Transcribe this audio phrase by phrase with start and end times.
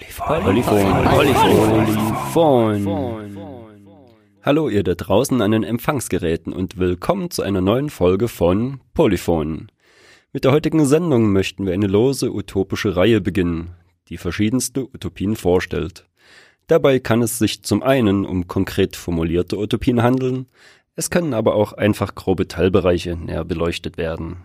[0.00, 3.36] Polyphon, Polyphon, Polyphon.
[4.42, 9.70] Hallo ihr da draußen an den Empfangsgeräten und willkommen zu einer neuen Folge von Polyphon.
[10.32, 13.74] Mit der heutigen Sendung möchten wir eine lose utopische Reihe beginnen,
[14.08, 16.08] die verschiedenste Utopien vorstellt.
[16.66, 20.46] Dabei kann es sich zum einen um konkret formulierte Utopien handeln,
[20.96, 24.44] es können aber auch einfach grobe Teilbereiche näher beleuchtet werden.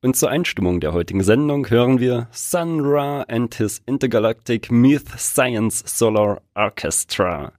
[0.00, 5.82] Und zur Einstimmung der heutigen Sendung hören wir Sun Ra and his Intergalactic Myth Science
[5.86, 7.52] Solar Orchestra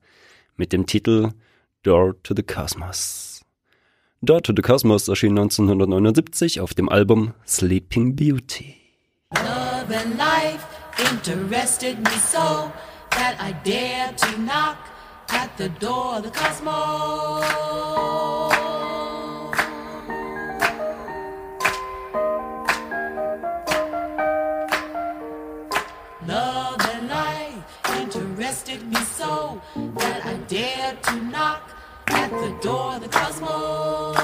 [0.56, 1.32] mit dem Titel
[1.84, 3.42] Door to the Cosmos.
[4.22, 8.78] Door to the Cosmos erschien 1979 auf dem Album Sleeping Beauty.
[9.36, 10.66] Love and life
[11.12, 12.72] interested me so
[13.12, 14.78] that I dare to knock
[15.28, 18.39] at the door of the cosmos.
[30.96, 31.70] To knock
[32.08, 34.18] at the door of the cosmos.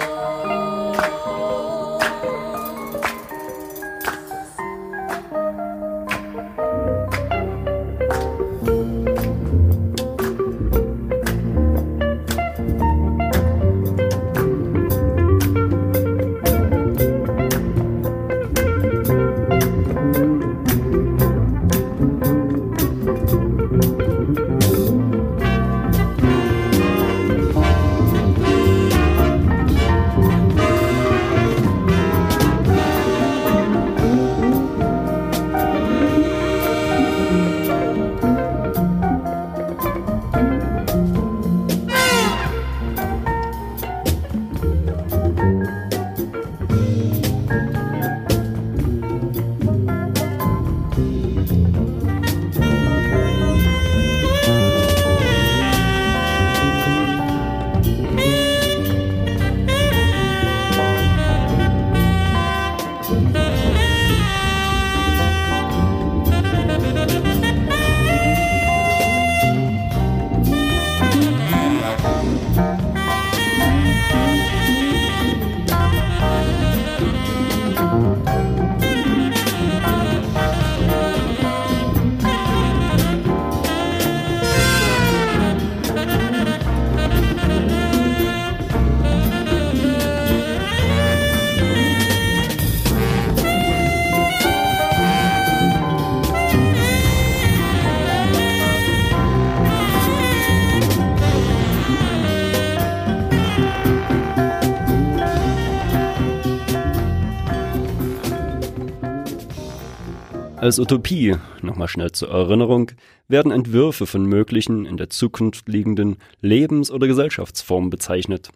[110.66, 112.90] Als Utopie, nochmal schnell zur Erinnerung,
[113.28, 118.50] werden Entwürfe von möglichen in der Zukunft liegenden Lebens- oder Gesellschaftsformen bezeichnet.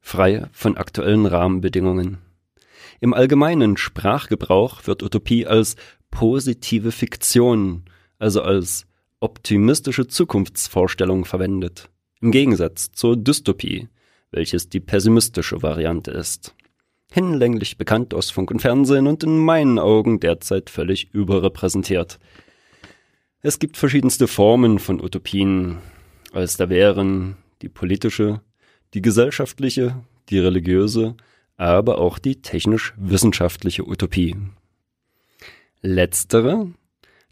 [0.00, 2.16] Frei von aktuellen Rahmenbedingungen.
[3.00, 5.76] Im allgemeinen Sprachgebrauch wird Utopie als
[6.10, 7.84] positive Fiktion,
[8.18, 8.86] also als
[9.20, 11.90] optimistische Zukunftsvorstellung verwendet.
[12.22, 13.88] Im Gegensatz zur Dystopie,
[14.30, 16.54] welches die pessimistische Variante ist
[17.12, 22.18] hinlänglich bekannt aus Funk und Fernsehen und in meinen Augen derzeit völlig überrepräsentiert.
[23.42, 25.78] Es gibt verschiedenste Formen von Utopien,
[26.32, 28.40] als da wären die politische,
[28.94, 31.16] die gesellschaftliche, die religiöse,
[31.56, 34.36] aber auch die technisch-wissenschaftliche Utopie.
[35.80, 36.72] Letztere,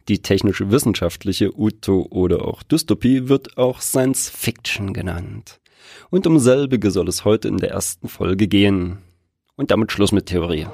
[0.08, 5.60] die technisch-wissenschaftliche Uto oder auch Dystopie, wird auch Science Fiction genannt.
[6.10, 8.98] Und um selbige soll es heute in der ersten Folge gehen.
[9.56, 10.66] Und damit Schluss mit Theorie.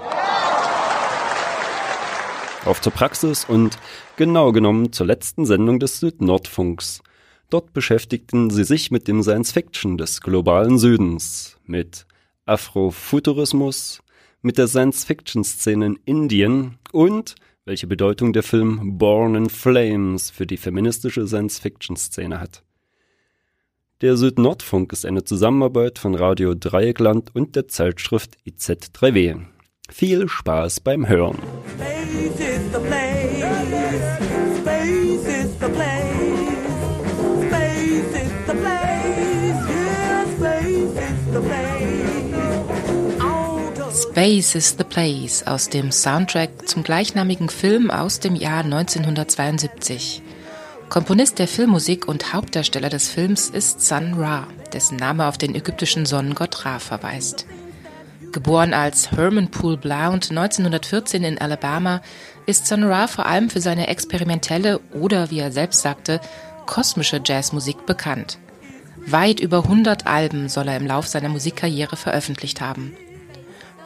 [2.64, 3.78] Auf zur Praxis und
[4.16, 7.02] genau genommen zur letzten Sendung des Südnordfunks.
[7.50, 12.06] Dort beschäftigten sie sich mit dem Science Fiction des globalen Südens, mit
[12.46, 14.02] Afrofuturismus,
[14.40, 20.30] mit der Science Fiction Szene in Indien und welche Bedeutung der Film Born in Flames
[20.30, 22.62] für die feministische Science Fiction Szene hat.
[24.00, 29.42] Der Süd-Nordfunk ist eine Zusammenarbeit von Radio Dreieckland und der Zeitschrift IZ3W.
[29.90, 31.36] Viel Spaß beim Hören.
[43.92, 50.22] Space is the Place aus dem Soundtrack zum gleichnamigen Film aus dem Jahr 1972.
[50.90, 56.04] Komponist der Filmmusik und Hauptdarsteller des Films ist Sun Ra, dessen Name auf den ägyptischen
[56.04, 57.46] Sonnengott Ra verweist.
[58.32, 62.02] Geboren als Herman Poole Blount 1914 in Alabama,
[62.46, 66.20] ist Sun Ra vor allem für seine experimentelle oder, wie er selbst sagte,
[66.66, 68.38] kosmische Jazzmusik bekannt.
[69.06, 72.96] Weit über 100 Alben soll er im Lauf seiner Musikkarriere veröffentlicht haben.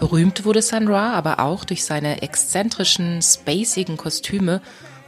[0.00, 4.62] Berühmt wurde Sun Ra aber auch durch seine exzentrischen, spacigen Kostüme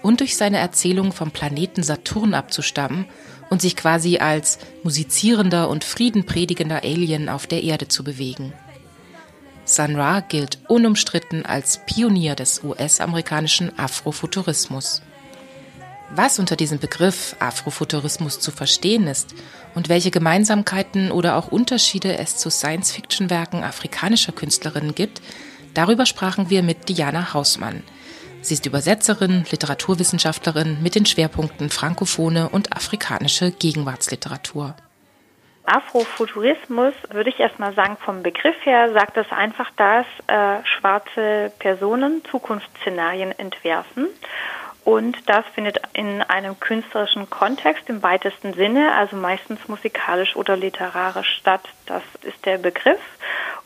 [0.06, 3.06] und durch seine Erzählung vom Planeten Saturn abzustammen
[3.50, 8.53] und sich quasi als musizierender und friedenpredigender Alien auf der Erde zu bewegen.
[9.64, 15.03] Sun Ra gilt unumstritten als Pionier des US-amerikanischen Afrofuturismus.
[16.14, 19.35] Was unter diesem Begriff Afrofuturismus zu verstehen ist
[19.75, 25.20] und welche Gemeinsamkeiten oder auch Unterschiede es zu Science-Fiction-Werken afrikanischer Künstlerinnen gibt,
[25.75, 27.82] darüber sprachen wir mit Diana Hausmann.
[28.46, 34.76] Sie ist Übersetzerin, Literaturwissenschaftlerin mit den Schwerpunkten frankophone und afrikanische Gegenwartsliteratur.
[35.64, 42.22] Afrofuturismus, würde ich erstmal sagen, vom Begriff her sagt es einfach, dass äh, schwarze Personen
[42.31, 44.06] Zukunftsszenarien entwerfen.
[44.84, 51.38] Und das findet in einem künstlerischen Kontext im weitesten Sinne, also meistens musikalisch oder literarisch
[51.40, 51.62] statt.
[51.87, 53.00] Das ist der Begriff.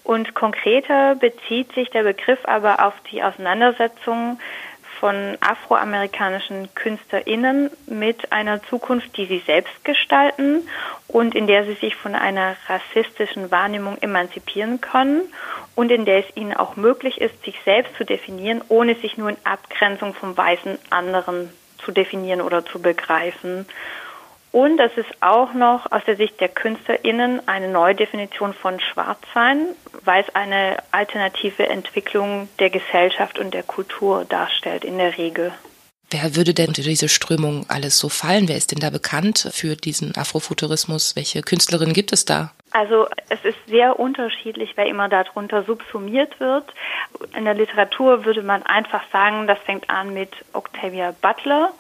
[0.03, 4.41] Und konkreter bezieht sich der Begriff aber auf die Auseinandersetzung
[5.01, 10.69] von afroamerikanischen KünstlerInnen mit einer Zukunft, die sie selbst gestalten
[11.09, 15.23] und in der sie sich von einer rassistischen Wahrnehmung emanzipieren können
[15.75, 19.31] und in der es ihnen auch möglich ist, sich selbst zu definieren, ohne sich nur
[19.31, 23.67] in Abgrenzung vom weißen anderen zu definieren oder zu begreifen.
[24.53, 29.67] Und es ist auch noch aus der Sicht der KünstlerInnen eine neue Definition von Schwarzsein,
[30.05, 35.53] weil es eine alternative Entwicklung der Gesellschaft und der Kultur darstellt in der Regel.
[36.13, 38.49] Wer würde denn unter diese Strömung alles so fallen?
[38.49, 41.15] Wer ist denn da bekannt für diesen Afrofuturismus?
[41.15, 42.51] Welche Künstlerinnen gibt es da?
[42.73, 46.65] Also es ist sehr unterschiedlich, wer immer darunter subsumiert wird.
[47.37, 51.73] In der Literatur würde man einfach sagen, das fängt an mit Octavia Butler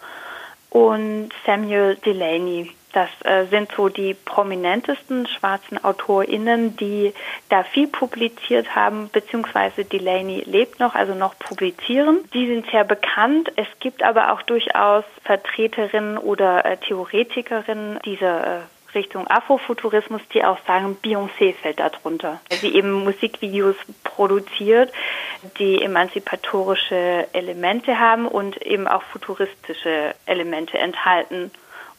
[0.70, 2.70] und Samuel Delaney.
[2.92, 7.12] Das äh, sind so die prominentesten schwarzen AutorInnen, die
[7.48, 12.18] da viel publiziert haben, beziehungsweise Delaney lebt noch, also noch publizieren.
[12.34, 13.52] Die sind sehr bekannt.
[13.56, 18.60] Es gibt aber auch durchaus Vertreterinnen oder äh, Theoretikerinnen dieser äh,
[18.94, 22.40] Richtung Afrofuturismus, die auch sagen, Beyoncé fällt darunter.
[22.50, 24.92] Sie eben Musikvideos produziert,
[25.58, 31.50] die emanzipatorische Elemente haben und eben auch futuristische Elemente enthalten.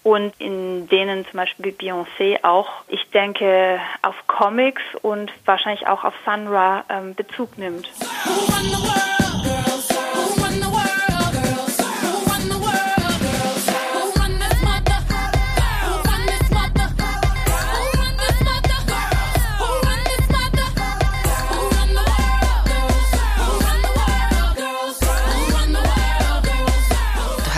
[0.03, 6.15] Und in denen zum Beispiel Beyoncé auch, ich denke, auf Comics und wahrscheinlich auch auf
[6.25, 7.87] Sun Ra ähm, Bezug nimmt.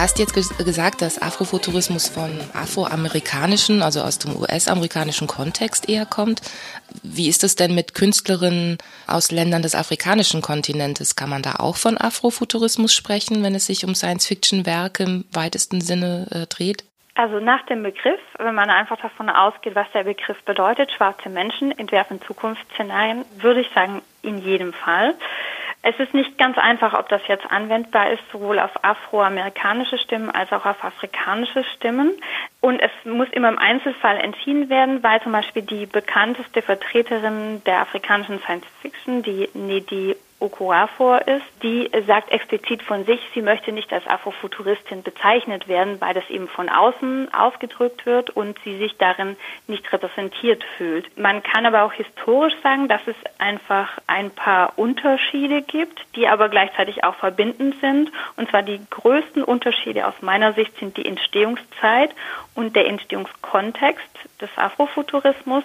[0.03, 6.41] Hast jetzt gesagt, dass Afrofuturismus von afroamerikanischen, also aus dem US-amerikanischen Kontext eher kommt.
[7.03, 11.15] Wie ist es denn mit Künstlerinnen aus Ländern des afrikanischen Kontinentes?
[11.15, 16.27] Kann man da auch von Afrofuturismus sprechen, wenn es sich um Science-Fiction-Werke im weitesten Sinne
[16.31, 16.83] äh, dreht?
[17.15, 21.71] Also nach dem Begriff, wenn man einfach davon ausgeht, was der Begriff bedeutet, schwarze Menschen
[21.71, 25.15] entwerfen Zukunftsszenarien, würde ich sagen, in jedem Fall.
[25.85, 30.49] Es ist nicht ganz einfach, ob das jetzt anwendbar ist, sowohl auf afroamerikanische Stimmen als
[30.53, 32.13] auch auf afrikanische Stimmen.
[32.61, 37.81] Und es muss immer im Einzelfall entschieden werden, weil zum Beispiel die bekannteste Vertreterin der
[37.81, 43.93] afrikanischen Science Fiction, die Nedi Okorafor ist, die sagt explizit von sich, sie möchte nicht
[43.93, 49.37] als Afrofuturistin bezeichnet werden, weil das eben von außen ausgedrückt wird und sie sich darin
[49.67, 51.17] nicht repräsentiert fühlt.
[51.17, 56.49] Man kann aber auch historisch sagen, dass es einfach ein paar Unterschiede gibt, die aber
[56.49, 58.11] gleichzeitig auch verbindend sind.
[58.35, 62.11] Und zwar die größten Unterschiede aus meiner Sicht sind die Entstehungszeit
[62.53, 64.09] und der Entstehungskontext
[64.41, 65.63] des Afrofuturismus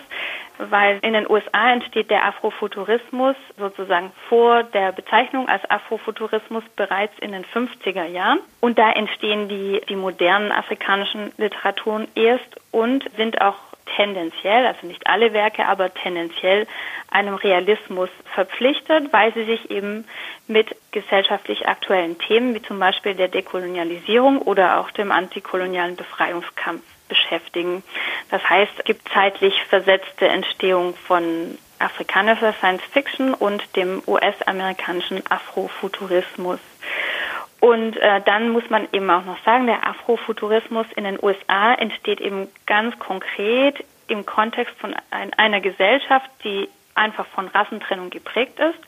[0.59, 7.33] weil in den USA entsteht der Afrofuturismus sozusagen vor der Bezeichnung als Afrofuturismus bereits in
[7.33, 8.41] den 50er Jahren.
[8.61, 13.57] Und da entstehen die, die modernen afrikanischen Literaturen erst und sind auch
[13.97, 16.67] tendenziell, also nicht alle Werke, aber tendenziell
[17.11, 20.05] einem Realismus verpflichtet, weil sie sich eben
[20.47, 27.83] mit gesellschaftlich aktuellen Themen wie zum Beispiel der Dekolonialisierung oder auch dem antikolonialen Befreiungskampf beschäftigen.
[28.31, 36.61] Das heißt, es gibt zeitlich versetzte Entstehung von afrikanischer Science Fiction und dem US-amerikanischen Afrofuturismus.
[37.61, 42.21] Und äh, dann muss man eben auch noch sagen, der Afrofuturismus in den USA entsteht
[42.21, 48.79] eben ganz konkret im Kontext von ein, einer Gesellschaft, die einfach von Rassentrennung geprägt ist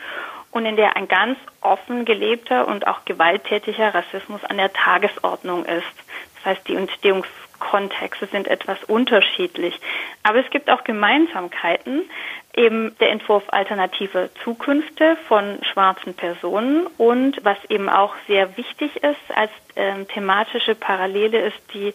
[0.50, 5.84] und in der ein ganz offen gelebter und auch gewalttätiger Rassismus an der Tagesordnung ist.
[6.36, 6.76] Das heißt, die
[7.60, 9.78] Entstehungskontexte sind etwas unterschiedlich.
[10.22, 12.02] Aber es gibt auch Gemeinsamkeiten,
[12.54, 19.36] eben der Entwurf alternative Zukünfte von schwarzen Personen und was eben auch sehr wichtig ist
[19.36, 21.94] als ähm, thematische Parallele ist die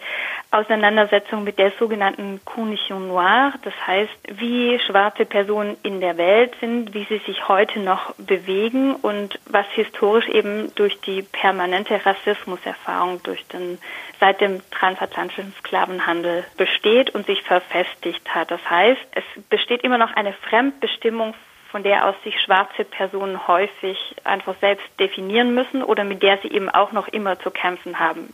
[0.51, 6.93] Auseinandersetzung mit der sogenannten Condition Noire, das heißt, wie schwarze Personen in der Welt sind,
[6.93, 13.45] wie sie sich heute noch bewegen und was historisch eben durch die permanente Rassismuserfahrung durch
[13.47, 13.77] den
[14.19, 18.49] seit dem transatlantischen Sklavenhandel besteht und sich verfestigt hat.
[18.49, 21.33] Das heißt, es besteht immer noch eine Fremdbestimmung
[21.69, 26.47] von der aus sich schwarze Personen häufig einfach selbst definieren müssen oder mit der sie
[26.49, 28.33] eben auch noch immer zu kämpfen haben.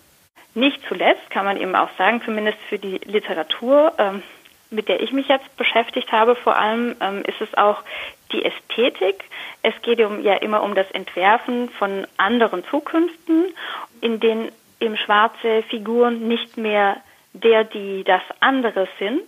[0.54, 4.22] Nicht zuletzt kann man eben auch sagen, zumindest für die Literatur, ähm,
[4.70, 7.84] mit der ich mich jetzt beschäftigt habe, vor allem ähm, ist es auch
[8.32, 9.24] die Ästhetik.
[9.64, 13.54] Es geht um, ja immer um das Entwerfen von anderen Zukünften,
[14.02, 16.98] in denen eben schwarze Figuren nicht mehr
[17.34, 19.24] der, die das andere sind,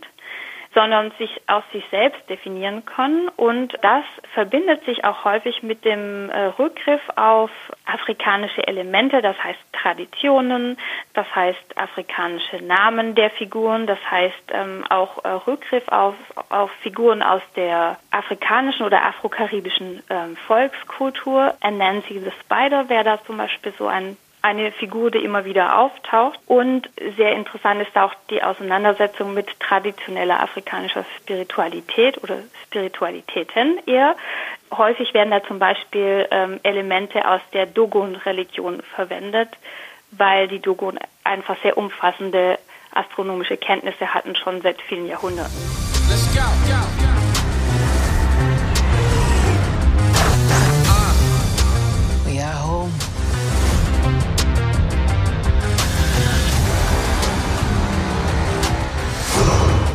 [0.74, 3.30] sondern sich aus sich selbst definieren können.
[3.30, 4.03] Und das
[4.34, 7.51] verbindet sich auch häufig mit dem äh, Rückgriff auf
[7.86, 10.77] afrikanische Elemente, das heißt Traditionen,
[11.13, 16.15] das heißt afrikanische Namen der Figuren, das heißt ähm, auch äh, Rückgriff auf,
[16.50, 21.53] auf Figuren aus der afrikanischen oder afrokaribischen ähm, Volkskultur.
[21.63, 26.38] Nancy the Spider wäre da zum Beispiel so ein eine Figur, die immer wieder auftaucht.
[26.45, 34.15] Und sehr interessant ist auch die Auseinandersetzung mit traditioneller afrikanischer Spiritualität oder Spiritualitäten eher.
[34.71, 39.50] Häufig werden da zum Beispiel ähm, Elemente aus der Dogon-Religion verwendet,
[40.12, 42.59] weil die Dogon einfach sehr umfassende
[42.91, 45.53] astronomische Kenntnisse hatten, schon seit vielen Jahrhunderten.
[46.09, 47.02] Let's go, go.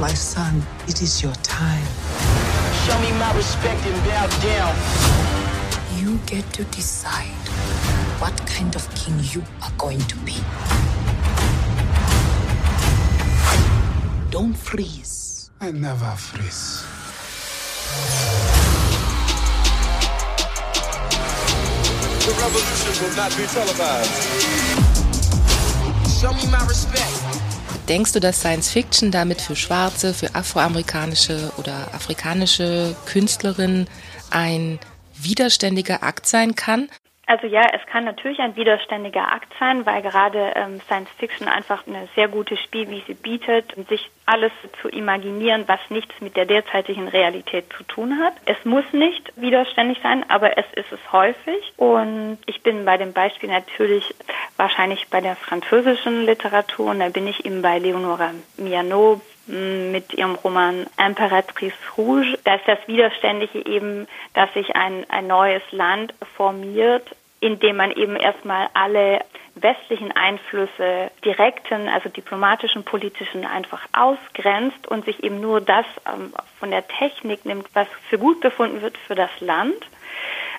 [0.08, 1.84] My son, it is your time.
[2.86, 4.74] Show me my respect and bow down.
[6.00, 7.44] You get to decide
[8.18, 10.36] what kind of king you are going to be.
[14.30, 15.50] Don't freeze.
[15.60, 16.86] I never freeze.
[22.24, 24.16] The revolution will not be televised.
[26.18, 27.17] Show me my respect.
[27.88, 33.88] Denkst du, dass Science Fiction damit für schwarze, für afroamerikanische oder afrikanische Künstlerinnen
[34.30, 34.78] ein
[35.16, 36.90] widerständiger Akt sein kann?
[37.28, 41.86] Also ja, es kann natürlich ein widerständiger Akt sein, weil gerade ähm, Science Fiction einfach
[41.86, 47.66] eine sehr gute Spielwiese bietet, sich alles zu imaginieren, was nichts mit der derzeitigen Realität
[47.76, 48.32] zu tun hat.
[48.46, 51.74] Es muss nicht widerständig sein, aber es ist es häufig.
[51.76, 54.14] Und ich bin bei dem Beispiel natürlich
[54.56, 60.34] wahrscheinlich bei der französischen Literatur und da bin ich eben bei Leonora Miano mit ihrem
[60.34, 62.38] Roman Imperatrice Rouge.
[62.44, 67.04] Da ist das Widerständige eben, dass sich ein, ein neues Land formiert,
[67.40, 69.20] in dem man eben erstmal alle
[69.54, 76.70] westlichen Einflüsse, direkten, also diplomatischen, politischen einfach ausgrenzt und sich eben nur das ähm, von
[76.70, 79.76] der Technik nimmt, was für gut befunden wird für das Land.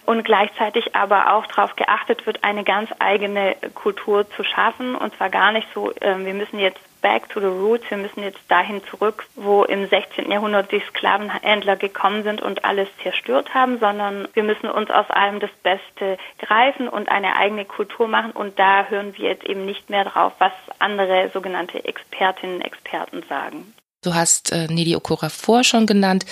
[0.05, 4.95] Und gleichzeitig aber auch darauf geachtet wird, eine ganz eigene Kultur zu schaffen.
[4.95, 7.89] Und zwar gar nicht so, äh, wir müssen jetzt back to the roots.
[7.89, 10.31] Wir müssen jetzt dahin zurück, wo im 16.
[10.31, 15.39] Jahrhundert die Sklavenhändler gekommen sind und alles zerstört haben, sondern wir müssen uns aus allem
[15.39, 18.31] das Beste greifen und eine eigene Kultur machen.
[18.31, 23.23] Und da hören wir jetzt eben nicht mehr drauf, was andere sogenannte Expertinnen und Experten
[23.27, 23.73] sagen.
[24.01, 26.25] Du hast äh, Nedi Okorafor schon genannt.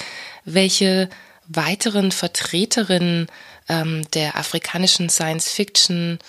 [0.46, 1.10] Welche
[1.48, 3.28] weiteren Vertreterinnen
[3.70, 6.20] ähm, der afrikanischen Science Fiction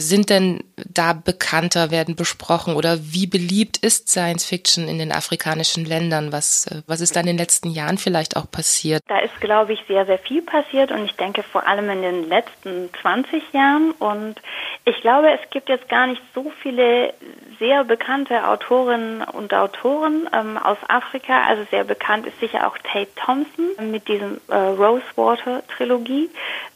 [0.00, 5.84] sind denn da bekannter, werden besprochen oder wie beliebt ist Science Fiction in den afrikanischen
[5.84, 6.32] Ländern?
[6.32, 9.02] Was, äh, was ist da in den letzten Jahren vielleicht auch passiert?
[9.08, 12.28] Da ist, glaube ich, sehr, sehr viel passiert und ich denke vor allem in den
[12.28, 14.36] letzten 20 Jahren und
[14.84, 17.12] ich glaube, es gibt jetzt gar nicht so viele
[17.58, 21.44] sehr bekannte Autorinnen und Autoren ähm, aus Afrika.
[21.46, 26.30] Also sehr bekannt ist sicher auch Tate Thompson mit diesem äh, Rosewater Trilogie.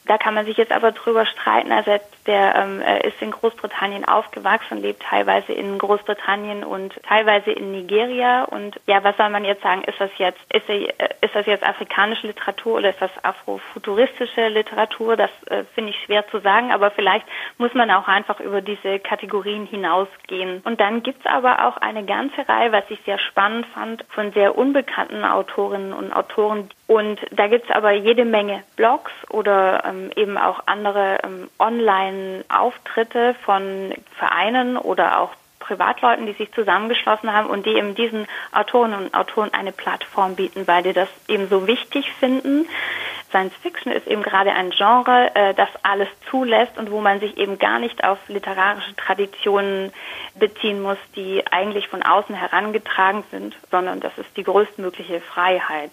[0.07, 1.71] Da kann man sich jetzt aber drüber streiten.
[1.71, 8.45] Also der ähm, ist in Großbritannien aufgewachsen, lebt teilweise in Großbritannien und teilweise in Nigeria.
[8.45, 9.83] Und ja, was soll man jetzt sagen?
[9.85, 14.49] Ist das jetzt ist, er, äh, ist das jetzt afrikanische Literatur oder ist das afrofuturistische
[14.49, 15.17] Literatur?
[15.17, 16.73] Das äh, finde ich schwer zu sagen.
[16.73, 17.27] Aber vielleicht
[17.59, 20.63] muss man auch einfach über diese Kategorien hinausgehen.
[20.65, 24.57] Und dann gibt's aber auch eine ganze Reihe, was ich sehr spannend fand, von sehr
[24.57, 30.39] unbekannten Autorinnen und Autoren Und da gibt es aber jede Menge Blogs oder ähm, eben
[30.39, 35.31] auch andere ähm, Online-Auftritte von Vereinen oder auch
[35.63, 40.67] Privatleuten, die sich zusammengeschlossen haben und die eben diesen Autoren und Autoren eine Plattform bieten,
[40.67, 42.67] weil die das eben so wichtig finden.
[43.31, 47.39] Science Fiction ist eben gerade ein Genre, äh, das alles zulässt und wo man sich
[47.39, 49.93] eben gar nicht auf literarische Traditionen
[50.35, 55.93] beziehen muss, die eigentlich von außen herangetragen sind, sondern das ist die größtmögliche Freiheit.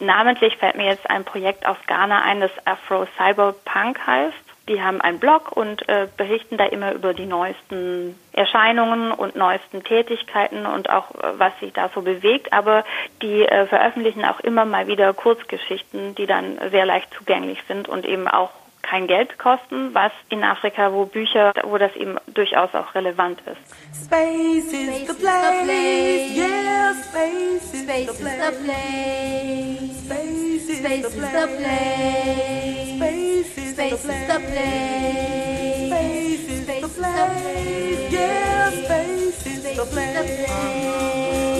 [0.00, 4.36] Namentlich fällt mir jetzt ein Projekt aus Ghana ein, das Afro Cyberpunk heißt.
[4.68, 9.82] Die haben einen Blog und äh, berichten da immer über die neuesten Erscheinungen und neuesten
[9.82, 12.52] Tätigkeiten und auch äh, was sich da so bewegt.
[12.52, 12.84] Aber
[13.22, 18.04] die äh, veröffentlichen auch immer mal wieder Kurzgeschichten, die dann sehr leicht zugänglich sind und
[18.04, 18.50] eben auch
[18.82, 23.58] kein Geld kosten, was in Afrika, wo Bücher, wo das eben durchaus auch relevant ist.
[24.04, 28.48] Space is the place, yeah, space is the place.
[30.04, 31.88] Space is the place.
[32.96, 33.88] Space is the
[34.38, 34.98] place.
[35.88, 40.48] Space is the place, yeah, space is the place.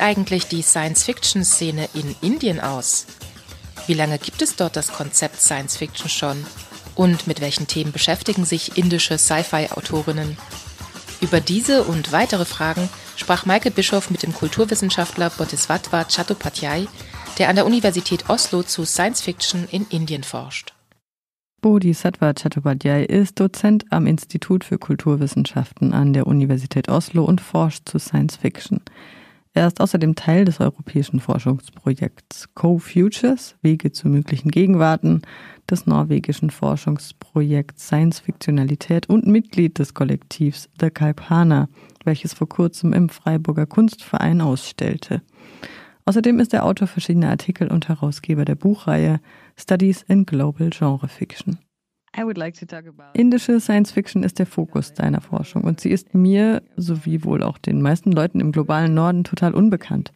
[0.00, 3.06] sieht eigentlich die Science-Fiction-Szene in Indien aus?
[3.86, 6.44] Wie lange gibt es dort das Konzept Science Fiction schon?
[6.94, 10.38] Und mit welchen Themen beschäftigen sich indische Sci-Fi-Autorinnen?
[11.20, 16.88] Über diese und weitere Fragen sprach Maike Bischoff mit dem Kulturwissenschaftler Bodhisattva Chattopadhyay,
[17.38, 20.72] der an der Universität Oslo zu Science Fiction in Indien forscht.
[21.60, 27.98] Bodhisattva Chattopadhyay ist Dozent am Institut für Kulturwissenschaften an der Universität Oslo und forscht zu
[27.98, 28.80] Science Fiction.
[29.52, 35.22] Er ist außerdem Teil des europäischen Forschungsprojekts Co-Futures, Wege zu möglichen Gegenwarten,
[35.68, 41.68] des norwegischen Forschungsprojekts Science Fiktionalität und Mitglied des Kollektivs The Kalpana,
[42.04, 45.20] welches vor kurzem im Freiburger Kunstverein ausstellte.
[46.04, 49.20] Außerdem ist er Autor verschiedener Artikel und Herausgeber der Buchreihe
[49.56, 51.58] Studies in Global Genre Fiction.
[53.14, 57.58] Indische Science Fiction ist der Fokus deiner Forschung und sie ist mir, sowie wohl auch
[57.58, 60.12] den meisten Leuten im globalen Norden, total unbekannt.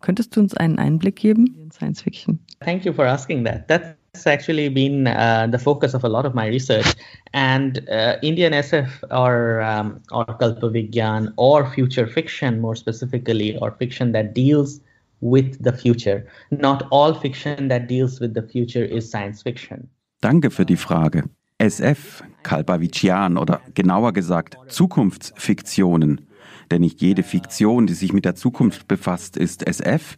[0.00, 2.38] Könntest du uns einen Einblick geben in Science Fiction?
[2.60, 3.68] Thank you for asking that.
[3.68, 6.94] That's actually been uh, the focus of a lot of my research.
[7.32, 14.12] And uh, Indian SF or, um, or Kalpavigyan or future fiction, more specifically, or fiction
[14.12, 14.80] that deals
[15.20, 16.26] with the future.
[16.50, 19.88] Not all fiction that deals with the future is science fiction.
[20.20, 21.24] Danke für die Frage.
[21.56, 26.26] SF, Kalbavician oder genauer gesagt Zukunftsfiktionen,
[26.70, 30.16] denn nicht jede Fiktion, die sich mit der Zukunft befasst, ist SF,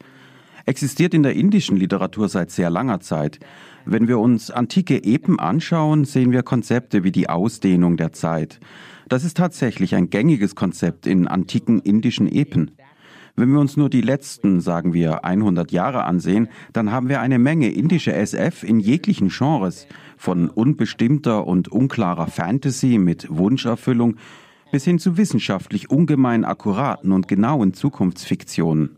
[0.67, 3.39] existiert in der indischen Literatur seit sehr langer Zeit.
[3.85, 8.59] Wenn wir uns antike Epen anschauen, sehen wir Konzepte wie die Ausdehnung der Zeit.
[9.09, 12.73] Das ist tatsächlich ein gängiges Konzept in antiken indischen Epen.
[13.35, 17.39] Wenn wir uns nur die letzten, sagen wir, 100 Jahre ansehen, dann haben wir eine
[17.39, 19.87] Menge indische SF in jeglichen Genres,
[20.19, 24.17] von unbestimmter und unklarer Fantasy mit Wunscherfüllung
[24.71, 28.97] bis hin zu wissenschaftlich ungemein akkuraten und genauen Zukunftsfiktionen.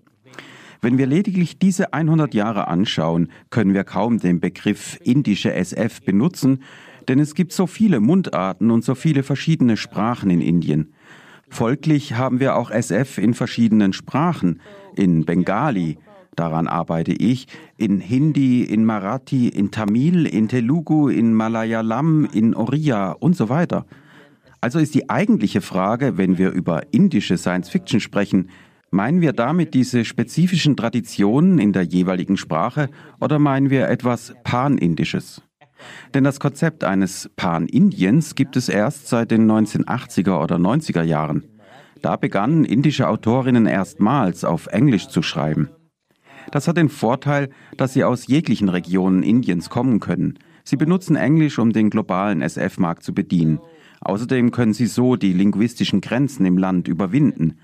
[0.80, 6.62] Wenn wir lediglich diese 100 Jahre anschauen, können wir kaum den Begriff indische SF benutzen,
[7.08, 10.93] denn es gibt so viele Mundarten und so viele verschiedene Sprachen in Indien.
[11.54, 14.60] Folglich haben wir auch SF in verschiedenen Sprachen,
[14.96, 15.98] in Bengali,
[16.34, 23.12] daran arbeite ich, in Hindi, in Marathi, in Tamil, in Telugu, in Malayalam, in Oriya
[23.12, 23.86] und so weiter.
[24.60, 28.50] Also ist die eigentliche Frage, wenn wir über indische Science Fiction sprechen,
[28.90, 32.90] meinen wir damit diese spezifischen Traditionen in der jeweiligen Sprache
[33.20, 35.40] oder meinen wir etwas Panindisches?
[36.14, 41.44] Denn das Konzept eines Pan-Indiens gibt es erst seit den 1980er oder 90er Jahren.
[42.02, 45.70] Da begannen indische Autorinnen erstmals auf Englisch zu schreiben.
[46.50, 50.38] Das hat den Vorteil, dass sie aus jeglichen Regionen Indiens kommen können.
[50.64, 53.58] Sie benutzen Englisch, um den globalen SF-Markt zu bedienen.
[54.00, 57.58] Außerdem können sie so die linguistischen Grenzen im Land überwinden.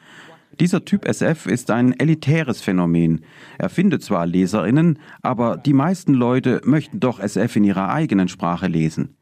[0.61, 3.25] Dieser Typ SF ist ein elitäres Phänomen.
[3.57, 8.67] Er findet zwar Leserinnen, aber die meisten Leute möchten doch SF in ihrer eigenen Sprache
[8.67, 9.17] lesen.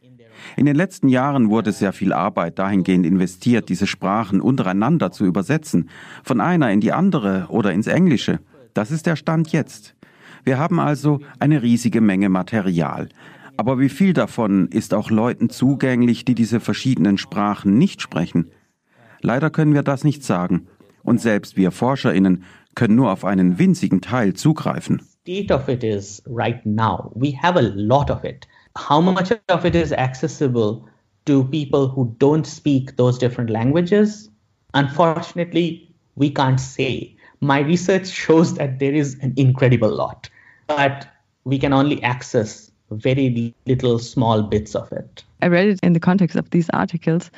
[0.56, 5.90] In den letzten Jahren wurde sehr viel Arbeit dahingehend investiert, diese Sprachen untereinander zu übersetzen,
[6.24, 8.40] von einer in die andere oder ins Englische.
[8.74, 9.94] Das ist der Stand jetzt.
[10.42, 13.10] Wir haben also eine riesige Menge Material.
[13.56, 18.50] Aber wie viel davon ist auch Leuten zugänglich, die diese verschiedenen Sprachen nicht sprechen?
[19.20, 20.66] Leider können wir das nicht sagen.
[21.08, 22.44] Und selbst wir Forscherinnen
[22.74, 25.00] können nur auf einen winzigen Teil zugreifen.
[25.22, 27.10] State of it is right now.
[27.14, 28.46] We have a lot of it.
[28.76, 30.82] How much of it is accessible
[31.24, 34.30] to people who don't speak those different languages?
[34.74, 37.16] Unfortunately, we can't say.
[37.40, 40.28] My research shows that there is an incredible lot,
[40.66, 41.06] but
[41.44, 45.24] we can only access very little small bits of it.
[45.40, 47.30] I read it in the context of these articles.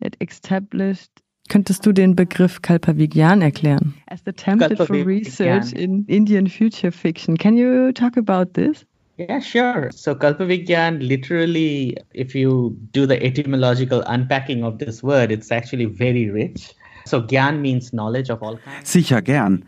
[0.00, 1.10] It established
[1.48, 3.94] Könntest du den Begriff Kalpavigyan erklären?
[4.06, 7.36] As the template for research in Indian future fiction.
[7.36, 8.84] Can you talk about this?
[9.18, 9.90] Yeah, sure.
[9.92, 16.30] So Kalpavigyan, literally, if you do the etymological unpacking of this word, it's actually very
[16.30, 16.74] rich.
[17.06, 18.92] So Gyan means knowledge of all kinds.
[18.92, 19.64] Sicher gern.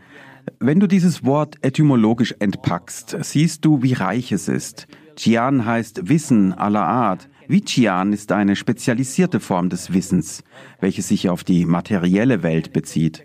[0.60, 4.86] Wenn du dieses Wort etymologisch entpackst, siehst du, wie reich es ist.
[5.16, 7.28] Gyan heißt Wissen aller Art.
[7.48, 10.44] Vichian ist eine spezialisierte Form des Wissens,
[10.80, 13.24] welche sich auf die materielle Welt bezieht.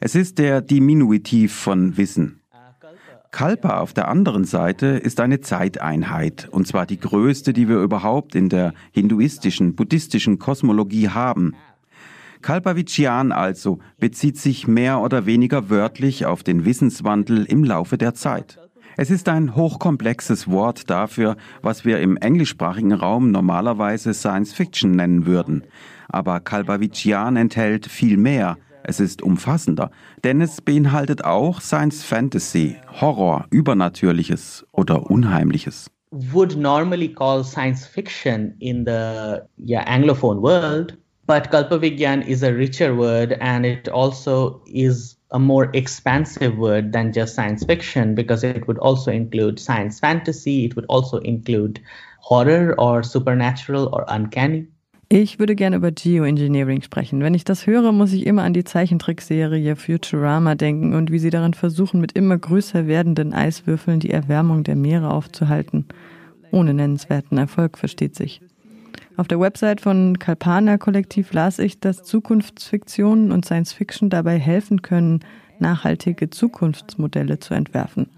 [0.00, 2.40] Es ist der Diminutiv von Wissen.
[3.30, 8.34] Kalpa auf der anderen Seite ist eine Zeiteinheit, und zwar die größte, die wir überhaupt
[8.34, 11.54] in der hinduistischen, buddhistischen Kosmologie haben.
[12.42, 18.58] Kalpavichian also bezieht sich mehr oder weniger wörtlich auf den Wissenswandel im Laufe der Zeit.
[19.02, 25.24] Es ist ein hochkomplexes Wort dafür, was wir im englischsprachigen Raum normalerweise Science Fiction nennen
[25.24, 25.64] würden.
[26.10, 29.90] Aber Kalbavichian enthält viel mehr, Es ist umfassender,
[30.22, 35.90] denn es beinhaltet auch Science Fantasy, Horror, Übernatürliches oder Unheimliches.
[36.10, 42.94] Would normally call science fiction in the yeah, Anglophone world, but Kalpavigyan is a richer
[42.94, 48.66] word and it also is a more expansive word than just science fiction because it
[48.66, 51.80] would also include science fantasy, it would also include
[52.20, 54.66] horror or supernatural or uncanny.
[55.12, 57.20] Ich würde gerne über Geoengineering sprechen.
[57.20, 61.30] Wenn ich das höre, muss ich immer an die Zeichentrickserie Futurama denken und wie sie
[61.30, 65.86] darin versuchen, mit immer größer werdenden Eiswürfeln die Erwärmung der Meere aufzuhalten.
[66.52, 68.40] Ohne nennenswerten Erfolg, versteht sich.
[69.16, 74.82] Auf der Website von Kalpana Kollektiv las ich, dass Zukunftsfiktionen und Science Fiction dabei helfen
[74.82, 75.20] können,
[75.58, 78.08] nachhaltige Zukunftsmodelle zu entwerfen.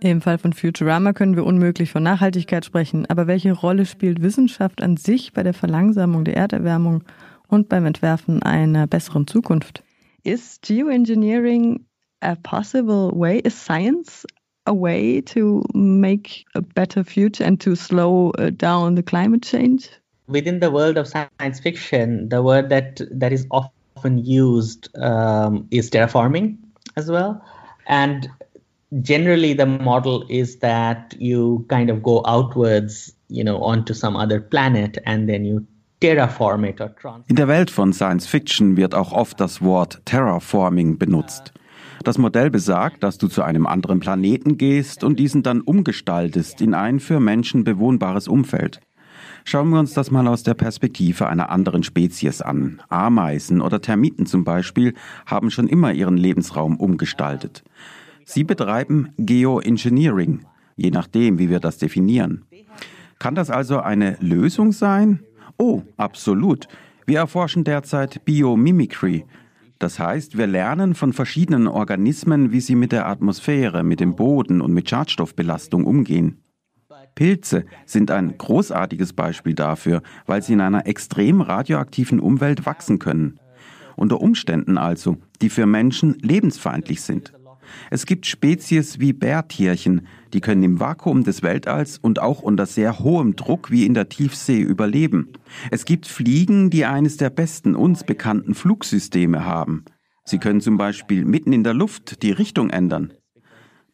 [0.00, 4.82] Im Fall von Futurama können wir unmöglich von Nachhaltigkeit sprechen, aber welche Rolle spielt Wissenschaft
[4.82, 7.04] an sich bei der Verlangsamung der Erderwärmung
[7.48, 9.82] und beim Entwerfen einer besseren Zukunft?
[10.24, 11.86] Is geoengineering
[12.20, 13.38] a possible way?
[13.38, 14.26] Is science
[14.66, 19.88] a way to make a better future and to slow uh, down the climate change?
[20.26, 25.90] Within the world of science fiction, the word that that is often used um, is
[25.90, 26.56] terraforming
[26.96, 27.42] as well.
[27.86, 28.28] And
[29.02, 34.40] generally the model is that you kind of go outwards, you know, onto some other
[34.40, 35.66] planet and then you.
[36.00, 41.54] In der Welt von Science Fiction wird auch oft das Wort Terraforming benutzt.
[42.02, 46.74] Das Modell besagt, dass du zu einem anderen Planeten gehst und diesen dann umgestaltest in
[46.74, 48.80] ein für Menschen bewohnbares Umfeld.
[49.46, 52.80] Schauen wir uns das mal aus der Perspektive einer anderen Spezies an.
[52.88, 54.94] Ameisen oder Termiten zum Beispiel
[55.26, 57.62] haben schon immer ihren Lebensraum umgestaltet.
[58.24, 62.46] Sie betreiben Geoengineering, je nachdem, wie wir das definieren.
[63.18, 65.20] Kann das also eine Lösung sein?
[65.58, 66.66] Oh, absolut.
[67.04, 69.26] Wir erforschen derzeit Biomimicry.
[69.78, 74.62] Das heißt, wir lernen von verschiedenen Organismen, wie sie mit der Atmosphäre, mit dem Boden
[74.62, 76.38] und mit Schadstoffbelastung umgehen.
[77.14, 83.38] Pilze sind ein großartiges Beispiel dafür, weil sie in einer extrem radioaktiven Umwelt wachsen können.
[83.96, 87.32] Unter Umständen also, die für Menschen lebensfeindlich sind.
[87.90, 92.98] Es gibt Spezies wie Bärtierchen, die können im Vakuum des Weltalls und auch unter sehr
[92.98, 95.32] hohem Druck wie in der Tiefsee überleben.
[95.70, 99.84] Es gibt Fliegen, die eines der besten uns bekannten Flugsysteme haben.
[100.24, 103.12] Sie können zum Beispiel mitten in der Luft die Richtung ändern.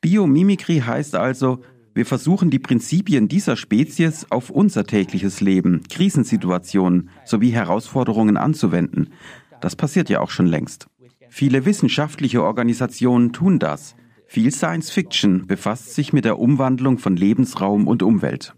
[0.01, 7.51] Biomimikry heißt also, wir versuchen die Prinzipien dieser Spezies auf unser tägliches Leben, Krisensituationen sowie
[7.51, 9.13] Herausforderungen anzuwenden.
[9.61, 10.87] Das passiert ja auch schon längst.
[11.29, 13.97] Viele wissenschaftliche Organisationen tun das.
[14.27, 18.55] Viel Science Fiction befasst sich mit der Umwandlung von Lebensraum und Umwelt.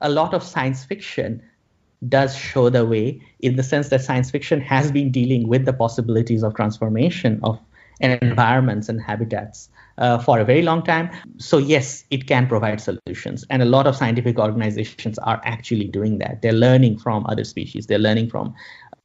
[0.00, 1.42] A lot of science fiction
[2.00, 5.72] does show the way in the sense that science fiction has been dealing with the
[5.72, 7.58] possibilities of transformation of
[8.00, 11.10] environments and habitats uh, for a very long time.
[11.38, 13.44] So, yes, it can provide solutions.
[13.50, 16.42] And a lot of scientific organizations are actually doing that.
[16.42, 18.54] They're learning from other species, they're learning from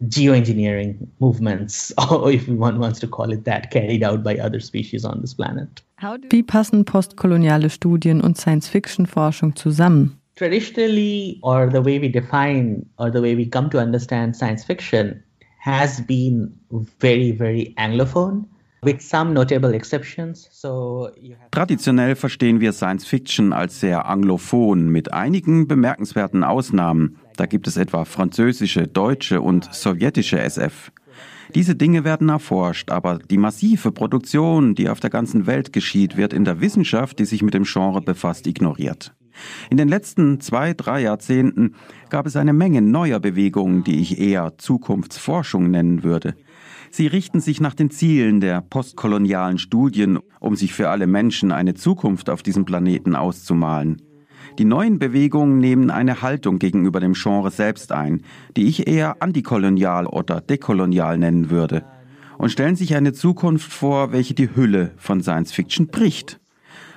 [0.04, 5.06] geoengineering movements, or if one wants to call it that, carried out by other species
[5.06, 5.82] on this planet.
[6.30, 10.20] Wie passen postkoloniale Studien und Science-Fiction-Forschung zusammen?
[10.36, 15.24] Traditionally, or the way we define or the way we come to understand science fiction
[15.60, 16.54] has been
[17.00, 18.46] very, very Anglophone.
[21.52, 27.18] Traditionell verstehen wir Science Fiction als sehr anglophon mit einigen bemerkenswerten Ausnahmen.
[27.36, 30.92] Da gibt es etwa französische, deutsche und sowjetische SF.
[31.54, 36.34] Diese Dinge werden erforscht, aber die massive Produktion, die auf der ganzen Welt geschieht, wird
[36.34, 39.14] in der Wissenschaft, die sich mit dem Genre befasst, ignoriert.
[39.70, 41.76] In den letzten zwei, drei Jahrzehnten
[42.10, 46.36] gab es eine Menge neuer Bewegungen, die ich eher Zukunftsforschung nennen würde.
[46.98, 51.74] Sie richten sich nach den Zielen der postkolonialen Studien, um sich für alle Menschen eine
[51.74, 54.02] Zukunft auf diesem Planeten auszumalen.
[54.60, 58.22] Die neuen Bewegungen nehmen eine Haltung gegenüber dem Genre selbst ein,
[58.56, 61.84] die ich eher antikolonial oder dekolonial nennen würde,
[62.38, 66.40] und stellen sich eine Zukunft vor, welche die Hülle von Science Fiction bricht.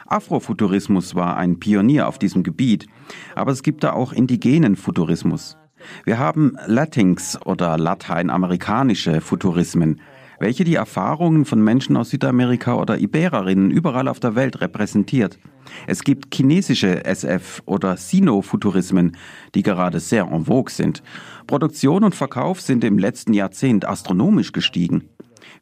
[0.06, 2.86] Afrofuturismus war ein Pionier auf diesem Gebiet,
[3.34, 5.56] aber es gibt da auch indigenen Futurismus.
[6.04, 10.00] Wir haben Latinx oder lateinamerikanische Futurismen,
[10.40, 15.38] welche die Erfahrungen von Menschen aus Südamerika oder Ibererinnen überall auf der Welt repräsentiert.
[15.86, 19.16] Es gibt chinesische SF oder Sino-Futurismen,
[19.54, 21.02] die gerade sehr en vogue sind.
[21.46, 25.08] Produktion und Verkauf sind im letzten Jahrzehnt astronomisch gestiegen.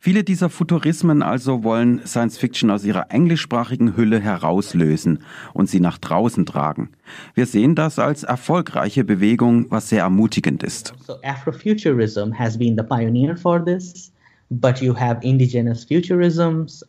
[0.06, 5.18] Viele dieser Futurismen also wollen Science Fiction aus ihrer englischsprachigen Hülle herauslösen
[5.52, 6.90] und sie nach draußen tragen.
[7.34, 10.94] Wir sehen das als erfolgreiche Bewegung, was sehr ermutigend ist.
[11.04, 14.12] So Afrofuturism has been the pioneer for this.
[14.48, 16.84] but you have indigenous futurisms,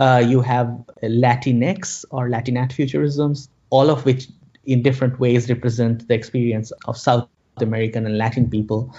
[0.00, 0.70] uh, you have
[1.02, 4.30] Latinx or Latinat futurisms, all of which
[4.64, 7.28] in different ways represent the experience of South
[7.60, 8.90] American and Latin people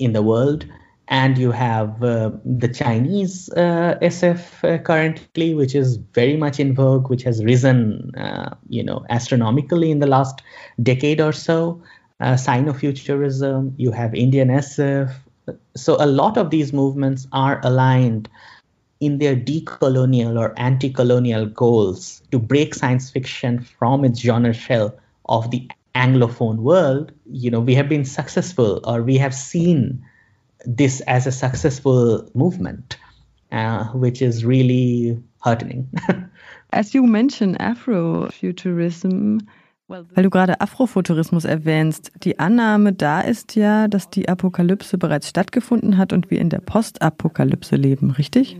[0.00, 0.66] in the world.
[1.12, 6.74] And you have uh, the Chinese uh, SF uh, currently, which is very much in
[6.74, 10.40] vogue, which has risen, uh, you know, astronomically in the last
[10.82, 11.82] decade or so.
[12.18, 13.74] Uh, Sino-futurism.
[13.76, 15.12] You have Indian SF.
[15.76, 18.30] So a lot of these movements are aligned
[19.00, 24.94] in their decolonial or anti-colonial goals to break science fiction from its genre shell
[25.26, 30.02] of the anglophone world you know we have been successful or we have seen
[30.64, 32.98] this as a successful movement
[33.52, 35.88] uh, which is really heartening
[36.72, 39.40] as you mentioned afrofuturism
[39.88, 45.98] Weil du gerade Afrofuturismus erwähnst, die Annahme da ist ja, dass die Apokalypse bereits stattgefunden
[45.98, 48.56] hat und wir in der Postapokalypse leben, richtig?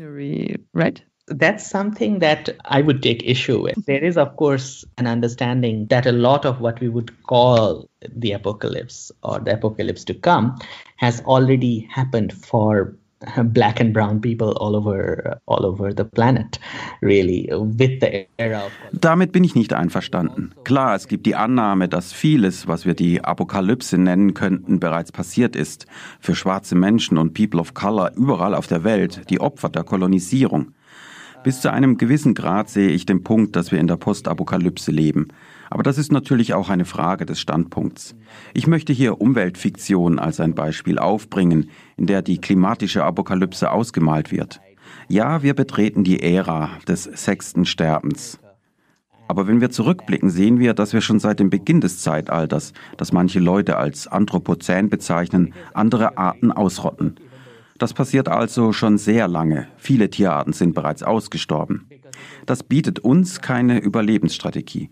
[0.74, 1.06] Right?
[1.28, 3.84] That's something that I would take issue with.
[3.86, 8.32] There is, of course, an understanding that a lot of what we would call the
[8.32, 10.58] apocalypse or the apocalypse to come
[10.96, 12.96] has already happened for
[13.44, 16.58] black and brown people all over all over the planet
[17.00, 20.52] really with the era Damit bin ich nicht einverstanden.
[20.64, 25.54] Klar, es gibt die Annahme, dass vieles, was wir die Apokalypse nennen könnten, bereits passiert
[25.54, 25.86] ist
[26.18, 30.74] für schwarze Menschen und People of Color überall auf der Welt, die Opfer der Kolonisierung.
[31.44, 35.28] Bis zu einem gewissen Grad sehe ich den Punkt, dass wir in der Postapokalypse leben.
[35.70, 38.14] Aber das ist natürlich auch eine Frage des Standpunkts.
[38.54, 44.60] Ich möchte hier Umweltfiktion als ein Beispiel aufbringen, in der die klimatische Apokalypse ausgemalt wird.
[45.08, 48.38] Ja, wir betreten die Ära des sechsten Sterbens.
[49.26, 53.12] Aber wenn wir zurückblicken, sehen wir, dass wir schon seit dem Beginn des Zeitalters, das
[53.12, 57.16] manche Leute als Anthropozän bezeichnen, andere Arten ausrotten.
[57.78, 59.68] Das passiert also schon sehr lange.
[59.76, 61.88] Viele Tierarten sind bereits ausgestorben.
[62.46, 64.90] Das bietet uns keine Überlebensstrategie.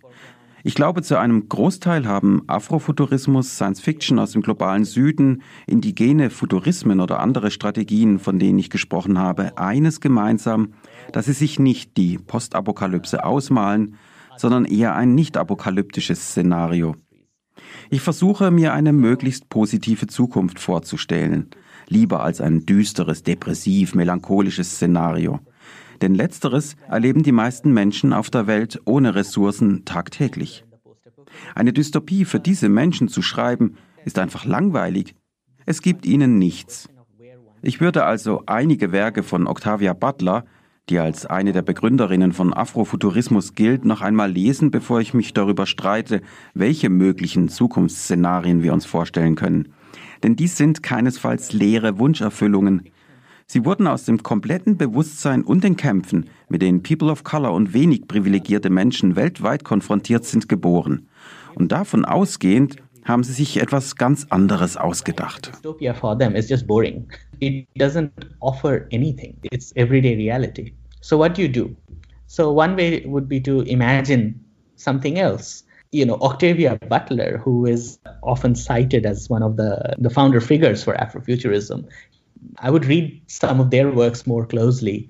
[0.62, 7.00] Ich glaube, zu einem Großteil haben Afrofuturismus, Science Fiction aus dem globalen Süden, indigene Futurismen
[7.00, 10.74] oder andere Strategien, von denen ich gesprochen habe, eines gemeinsam,
[11.12, 13.96] dass sie sich nicht die Postapokalypse ausmalen,
[14.36, 16.94] sondern eher ein nicht apokalyptisches Szenario.
[17.88, 21.48] Ich versuche mir eine möglichst positive Zukunft vorzustellen,
[21.90, 25.40] lieber als ein düsteres, depressiv, melancholisches Szenario.
[26.00, 30.64] Denn letzteres erleben die meisten Menschen auf der Welt ohne Ressourcen tagtäglich.
[31.54, 35.14] Eine Dystopie für diese Menschen zu schreiben, ist einfach langweilig.
[35.66, 36.88] Es gibt ihnen nichts.
[37.60, 40.46] Ich würde also einige Werke von Octavia Butler,
[40.88, 45.66] die als eine der Begründerinnen von Afrofuturismus gilt, noch einmal lesen, bevor ich mich darüber
[45.66, 46.22] streite,
[46.54, 49.74] welche möglichen Zukunftsszenarien wir uns vorstellen können
[50.22, 52.90] denn dies sind keinesfalls leere Wunscherfüllungen.
[53.46, 57.74] Sie wurden aus dem kompletten Bewusstsein und den Kämpfen, mit denen People of Color und
[57.74, 61.08] wenig privilegierte Menschen weltweit konfrontiert sind, geboren.
[61.56, 65.50] Und davon ausgehend haben sie sich etwas ganz anderes ausgedacht.
[71.02, 71.74] So what do you do?
[72.26, 74.34] So one way would be to imagine
[74.76, 75.64] something else.
[75.92, 80.84] You know Octavia Butler, who is often cited as one of the the founder figures
[80.84, 81.88] for Afrofuturism,
[82.58, 85.08] I would read some of their works more closely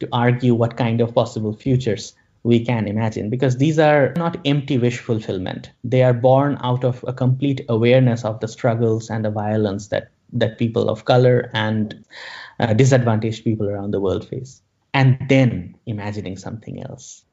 [0.00, 2.14] to argue what kind of possible futures
[2.44, 5.70] we can imagine because these are not empty wish fulfillment.
[5.84, 10.10] They are born out of a complete awareness of the struggles and the violence that
[10.32, 12.04] that people of color and
[12.58, 14.62] uh, disadvantaged people around the world face
[14.94, 17.24] and then imagining something else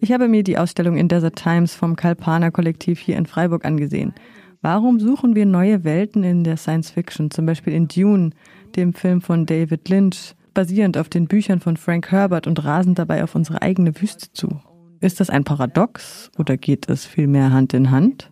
[0.00, 4.14] Ich habe mir die Ausstellung in Desert Times vom Kalpana Kollektiv hier in Freiburg angesehen.
[4.62, 8.30] Warum suchen wir neue Welten in der Science Fiction, zum Beispiel in Dune,
[8.76, 13.22] dem Film von David Lynch, basierend auf den Büchern von Frank Herbert und rasen dabei
[13.24, 14.60] auf unsere eigene Wüste zu?
[15.00, 18.30] Ist das ein Paradox oder geht es vielmehr Hand in Hand?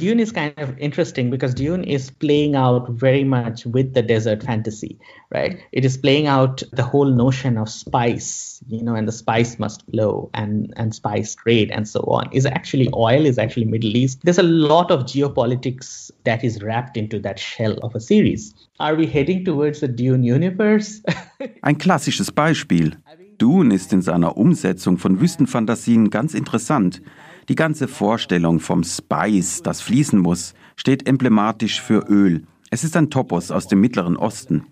[0.00, 4.42] Dune is kind of interesting because Dune is playing out very much with the desert
[4.42, 4.98] fantasy,
[5.30, 5.60] right?
[5.72, 9.84] It is playing out the whole notion of spice, you know, and the spice must
[9.90, 12.32] flow and and spice trade and so on.
[12.32, 14.20] Is actually oil is actually Middle East.
[14.24, 18.54] There's a lot of geopolitics that is wrapped into that shell of a series.
[18.78, 21.02] Are we heading towards the Dune universe?
[21.62, 22.96] Ein klassisches Beispiel.
[23.36, 27.02] Dune ist in seiner Umsetzung von Wüstenfantasien ganz interessant.
[27.50, 32.44] Die ganze Vorstellung vom Spice, das fließen muss, steht emblematisch für Öl.
[32.70, 34.66] Es ist ein Topos aus dem Mittleren Osten.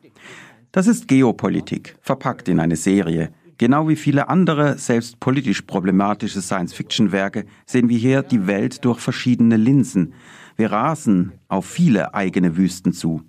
[0.70, 3.33] Das ist Geopolitik, verpackt in eine Serie.
[3.57, 9.57] Genau wie viele andere, selbst politisch problematische Science-Fiction-Werke, sehen wir hier die Welt durch verschiedene
[9.57, 10.12] Linsen.
[10.55, 13.22] Wir rasen auf viele eigene Wüsten zu.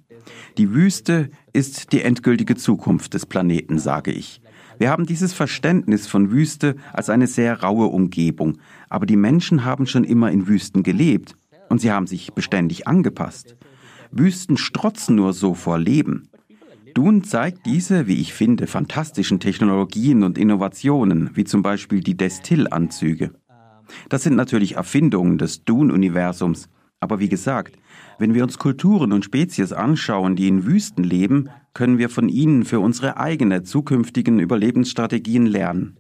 [0.60, 4.44] Die Wüste ist die endgültige Zukunft des Planeten, sage ich.
[4.80, 9.86] Wir haben dieses Verständnis von Wüste als eine sehr raue Umgebung, aber die Menschen haben
[9.86, 11.36] schon immer in Wüsten gelebt
[11.68, 13.58] und sie haben sich beständig angepasst.
[14.12, 16.30] Wüsten strotzen nur so vor Leben.
[16.94, 23.32] Dune zeigt diese, wie ich finde, fantastischen Technologien und Innovationen, wie zum Beispiel die Destillanzüge.
[24.08, 26.70] Das sind natürlich Erfindungen des Dune-Universums,
[27.02, 27.78] aber wie gesagt,
[28.18, 32.66] wenn wir uns Kulturen und Spezies anschauen, die in Wüsten leben, können wir von ihnen
[32.66, 35.98] für unsere eigene zukünftigen Überlebensstrategien lernen.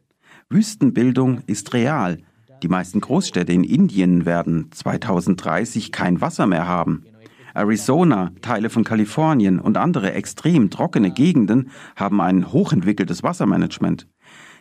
[0.50, 2.18] Wüstenbildung ist real.
[2.64, 7.04] Die meisten Großstädte in Indien werden 2030 kein Wasser mehr haben.
[7.54, 14.08] Arizona, Teile von Kalifornien und andere extrem trockene Gegenden haben ein hochentwickeltes Wassermanagement.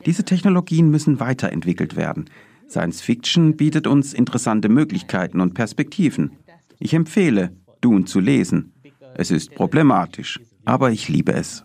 [0.06, 2.26] Diese Technologien müssen weiterentwickelt werden.
[2.68, 6.32] Science Fiction bietet uns interessante Möglichkeiten und Perspektiven.
[6.78, 8.72] Ich empfehle, Dune zu lesen.
[9.14, 10.38] Es ist problematisch,
[10.68, 11.64] aber ich liebe es.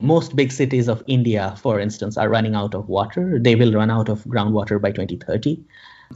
[0.00, 3.38] Most big cities of India, for instance, are running out of water.
[3.38, 5.62] They will run out of groundwater by 2030.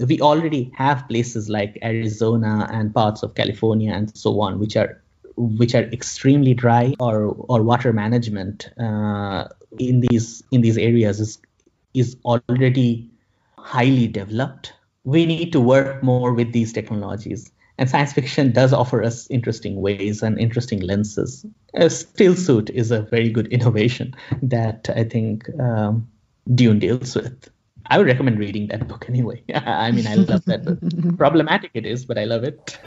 [0.08, 5.00] We already have places like Arizona and parts of California and so on, which are
[5.36, 9.46] which are extremely dry or or water management uh,
[9.78, 11.38] in these in these areas is
[11.94, 13.08] is already
[13.58, 14.72] highly developed.
[15.04, 17.52] We need to work more with these technologies.
[17.76, 21.44] And science fiction does offer us interesting ways and interesting lenses.
[21.74, 26.08] A still suit is a very good innovation that I think um,
[26.54, 27.50] Dune deals with.
[27.86, 29.42] I would recommend reading that book anyway.
[29.54, 31.18] I mean, I love that book.
[31.18, 32.78] Problematic it is, but I love it.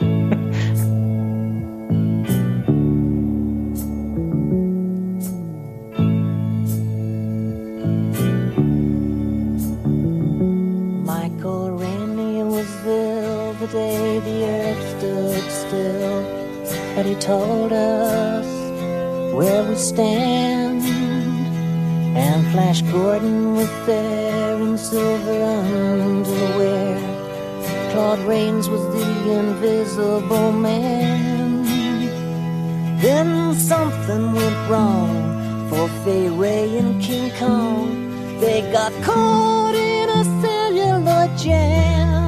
[17.20, 18.46] Told us
[19.34, 20.82] where we stand.
[22.18, 27.00] And Flash Gordon was there in silver underwear.
[27.92, 31.66] Claude Rains was the invisible man.
[33.02, 38.40] Then something went wrong for Fay Ray and King Kong.
[38.40, 42.27] They got caught in a cellular jam.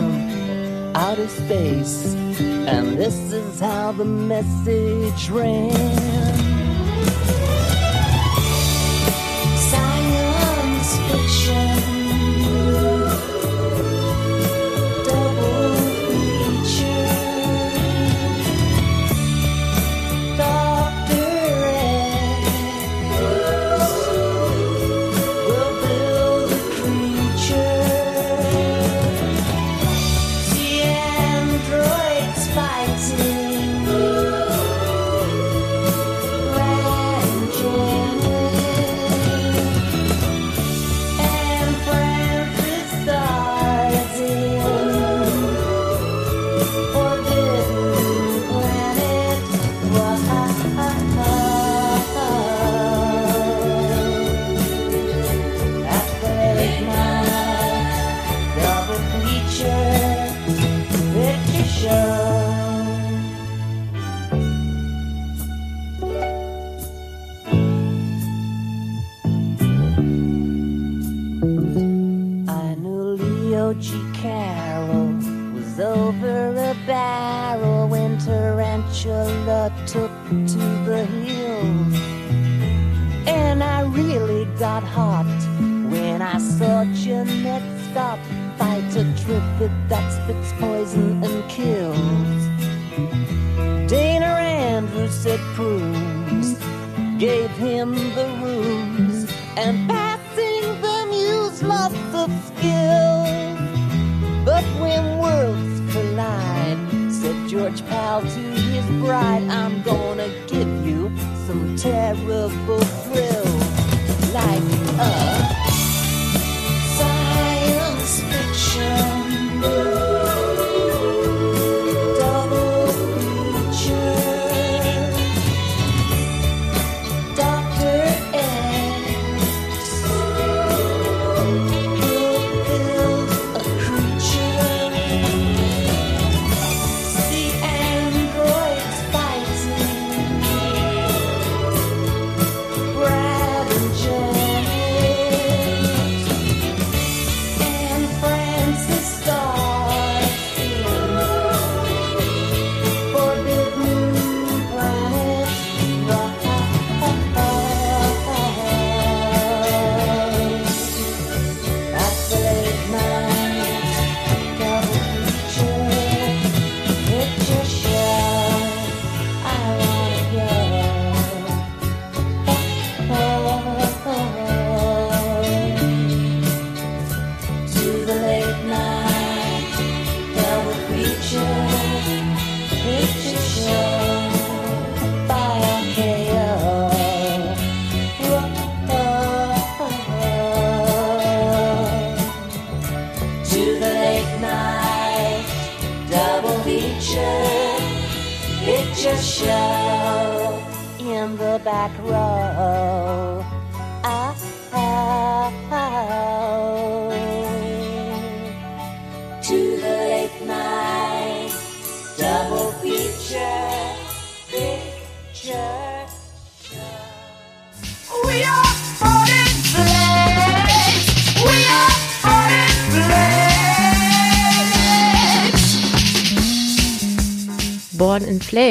[0.00, 2.14] From outer space.
[2.40, 6.49] And this is how the message ran.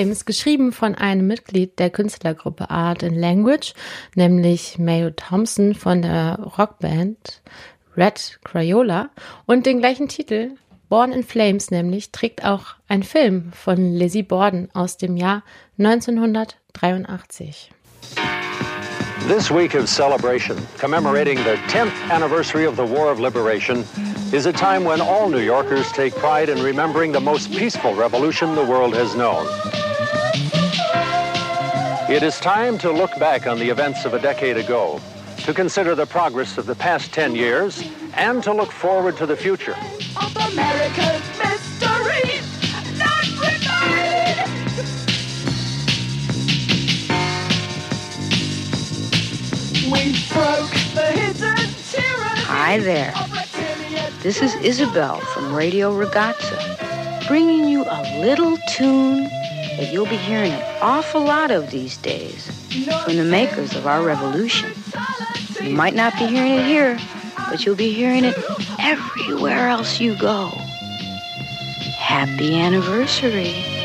[0.10, 3.74] In Flames, geschrieben von einem Mitglied der Künstlergruppe Art and Language,
[4.16, 7.42] nämlich Mayo Thompson von der Rockband
[7.96, 9.10] Red Crayola
[9.46, 10.52] und den gleichen Titel,
[10.90, 15.44] Born in Flames nämlich, trägt auch ein Film von Lizzie Borden aus dem Jahr
[15.78, 17.70] 1983.
[19.28, 23.86] This week of celebration, commemorating the 10th anniversary of the War of Liberation,
[24.34, 28.56] is a time when all New Yorkers take pride in remembering the most peaceful revolution
[28.56, 29.46] the world has known.
[32.10, 35.00] It is time to look back on the events of a decade ago,
[35.44, 37.84] to consider the progress of the past 10 years,
[38.16, 39.76] and to look forward to the future.
[40.20, 42.48] Of America's mysteries,
[42.98, 44.48] not remade.
[49.86, 51.58] We broke the hidden
[51.92, 52.42] tyranny.
[52.42, 53.14] Hi there.
[54.24, 56.58] This is Isabel from Radio Ragazza,
[57.28, 59.30] bringing you a little tune
[59.80, 62.48] that you'll be hearing an awful lot of these days
[63.06, 64.70] from the makers of our revolution.
[65.62, 67.00] You might not be hearing it here,
[67.50, 68.36] but you'll be hearing it
[68.78, 70.50] everywhere else you go.
[71.98, 73.79] Happy anniversary.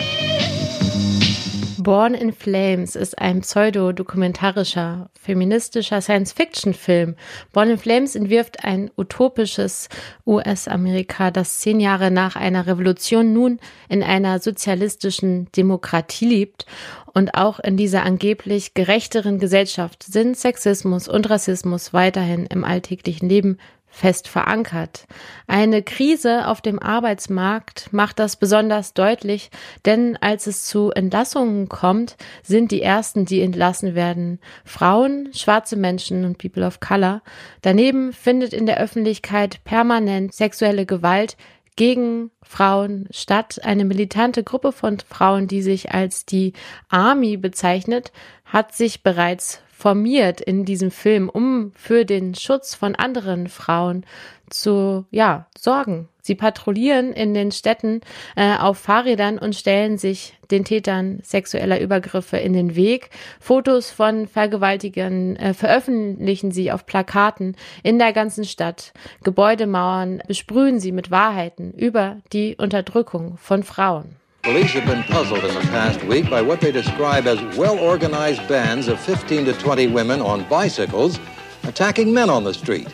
[1.85, 7.15] Born in Flames ist ein pseudodokumentarischer, feministischer Science-Fiction-Film.
[7.53, 9.91] Born in Flames entwirft ein utopisches
[10.27, 13.61] US-Amerika, das zehn Jahre nach einer Revolution nun
[13.91, 16.65] in einer sozialistischen Demokratie lebt.
[17.13, 23.59] Und auch in dieser angeblich gerechteren Gesellschaft sind Sexismus und Rassismus weiterhin im alltäglichen Leben
[23.95, 25.07] fest verankert.
[25.47, 29.51] Eine Krise auf dem Arbeitsmarkt macht das besonders deutlich,
[29.87, 36.25] denn als es zu Entlassungen kommt, sind die ersten, die entlassen werden, Frauen, schwarze Menschen
[36.25, 37.23] und People of Color.
[37.63, 41.37] Daneben findet in der Öffentlichkeit permanent sexuelle Gewalt
[41.77, 43.61] gegen Frauen statt.
[43.63, 46.53] Eine militante Gruppe von Frauen, die sich als die
[46.89, 48.13] Army bezeichnet,
[48.45, 54.07] hat sich bereits formiert in diesem Film, um für den Schutz von anderen Frauen
[54.49, 56.09] zu ja, sorgen.
[56.23, 58.01] Sie patrouillieren in den Städten
[58.35, 63.11] äh, auf Fahrrädern und stellen sich den Tätern sexueller Übergriffe in den Weg.
[63.41, 68.95] Fotos von Vergewaltigern äh, veröffentlichen sie auf Plakaten in der ganzen Stadt.
[69.23, 74.17] Gebäudemauern besprühen sie mit Wahrheiten über die Unterdrückung von Frauen.
[74.45, 78.47] Police have been puzzled in the past week by what they describe as well organized
[78.47, 81.19] bands of 15 to 20 women on bicycles
[81.63, 82.89] attacking men on the street.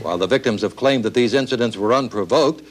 [0.00, 2.62] While the victims have claimed that these incidents were unprovoked,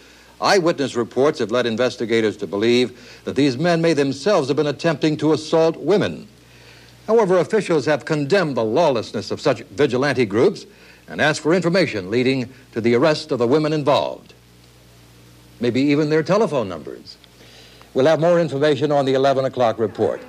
[0.41, 5.15] eyewitness reports have led investigators to believe that these men may themselves have been attempting
[5.17, 6.27] to assault women.
[7.05, 10.65] However, officials have condemned the lawlessness of such vigilante groups
[11.07, 14.33] and asked for information leading to the arrest of the women involved.
[15.59, 17.15] Maybe even their telephone numbers.
[17.93, 20.21] We'll have more information on the 11 o'clock report.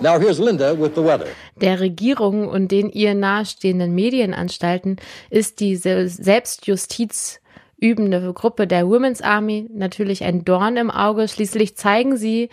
[0.00, 1.26] Now here's Linda with the weather.
[1.56, 4.96] Der Regierung und den ihr nahestehenden Medienanstalten
[5.30, 7.40] ist diese Selbstjustiz
[7.78, 11.28] übende Gruppe der Women's Army natürlich ein Dorn im Auge.
[11.28, 12.48] Schließlich zeigen sie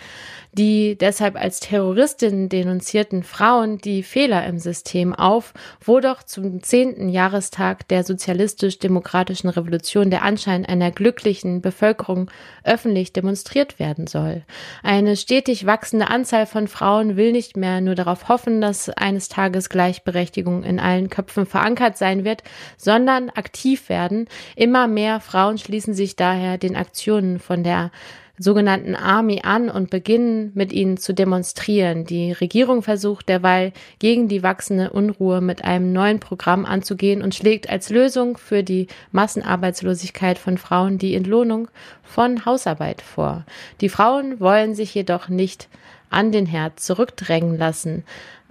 [0.53, 7.09] die deshalb als Terroristinnen denunzierten Frauen die Fehler im System auf, wo doch zum zehnten
[7.09, 12.29] Jahrestag der sozialistisch-demokratischen Revolution der Anschein einer glücklichen Bevölkerung
[12.63, 14.43] öffentlich demonstriert werden soll.
[14.83, 19.69] Eine stetig wachsende Anzahl von Frauen will nicht mehr nur darauf hoffen, dass eines Tages
[19.69, 22.43] Gleichberechtigung in allen Köpfen verankert sein wird,
[22.77, 24.27] sondern aktiv werden.
[24.55, 27.91] Immer mehr Frauen schließen sich daher den Aktionen von der
[28.39, 32.05] sogenannten Army an und beginnen mit ihnen zu demonstrieren.
[32.05, 37.69] Die Regierung versucht derweil gegen die wachsende Unruhe mit einem neuen Programm anzugehen und schlägt
[37.69, 41.67] als Lösung für die Massenarbeitslosigkeit von Frauen die Entlohnung
[42.01, 43.45] von Hausarbeit vor.
[43.81, 45.69] Die Frauen wollen sich jedoch nicht
[46.09, 48.03] an den Herd zurückdrängen lassen.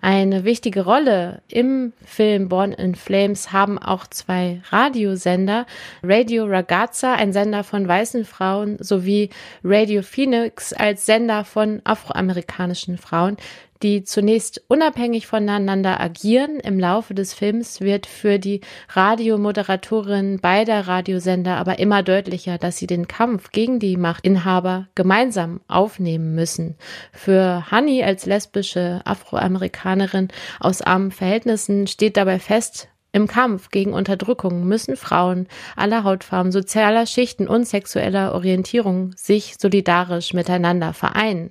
[0.05, 5.65] Eine wichtige Rolle im Film Born in Flames haben auch zwei Radiosender.
[6.03, 9.31] Radio Ragazza, ein Sender von weißen Frauen, sowie
[9.63, 13.37] Radio Phoenix als Sender von afroamerikanischen Frauen,
[13.83, 16.61] die zunächst unabhängig voneinander agieren.
[16.61, 22.87] Im Laufe des Films wird für die Radiomoderatorin beider Radiosender aber immer deutlicher, dass sie
[22.87, 26.77] den Kampf gegen die Machtinhaber gemeinsam aufnehmen müssen.
[27.13, 30.29] Für Honey als lesbische afroamerikanische Afroamerikanerin
[30.61, 37.05] aus armen Verhältnissen steht dabei fest, im Kampf gegen Unterdrückung müssen Frauen aller Hautfarben, sozialer
[37.05, 41.51] Schichten und sexueller Orientierung sich solidarisch miteinander vereinen.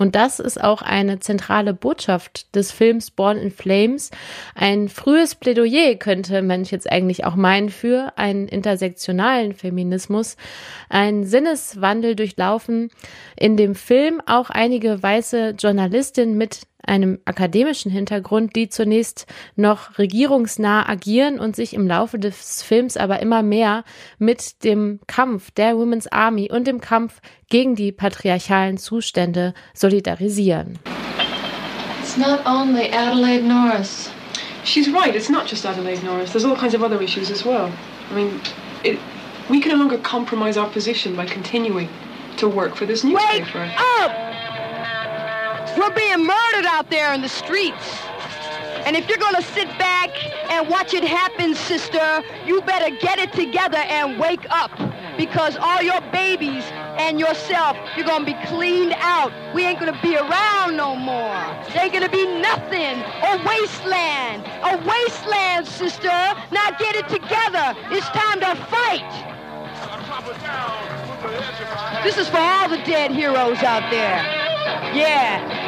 [0.00, 4.10] Und das ist auch eine zentrale Botschaft des Films Born in Flames.
[4.54, 10.36] Ein frühes Plädoyer könnte man jetzt eigentlich auch meinen für einen intersektionalen Feminismus.
[10.88, 12.90] Ein Sinneswandel durchlaufen.
[13.36, 19.26] In dem Film auch einige weiße Journalistinnen mit einem akademischen Hintergrund, die zunächst
[19.56, 23.84] noch regierungsnah agieren und sich im Laufe des Films aber immer mehr
[24.18, 30.78] mit dem Kampf der Women's Army und dem Kampf gegen die patriarchalen Zustände solidarisieren.
[32.00, 34.10] It's not only Adelaide Norris.
[34.64, 36.32] She's right, it's not just Adelaide Norris.
[36.32, 37.70] There's all kinds of other issues as well.
[38.10, 38.40] I mean,
[38.82, 38.98] it,
[39.50, 41.88] we can no longer compromise our position by continuing
[42.36, 43.60] to work for this newspaper.
[43.60, 44.47] Wake up!
[45.78, 48.02] We're being murdered out there in the streets.
[48.84, 50.10] And if you're gonna sit back
[50.50, 54.72] and watch it happen, sister, you better get it together and wake up.
[55.16, 56.64] Because all your babies
[56.98, 59.32] and yourself, you're gonna be cleaned out.
[59.54, 61.38] We ain't gonna be around no more.
[61.72, 62.98] There ain't gonna be nothing.
[63.22, 64.46] A wasteland.
[64.64, 66.18] A wasteland, sister.
[66.50, 67.76] Now get it together.
[67.90, 69.06] It's time to fight.
[72.02, 74.24] This is for all the dead heroes out there.
[74.94, 75.67] Yeah.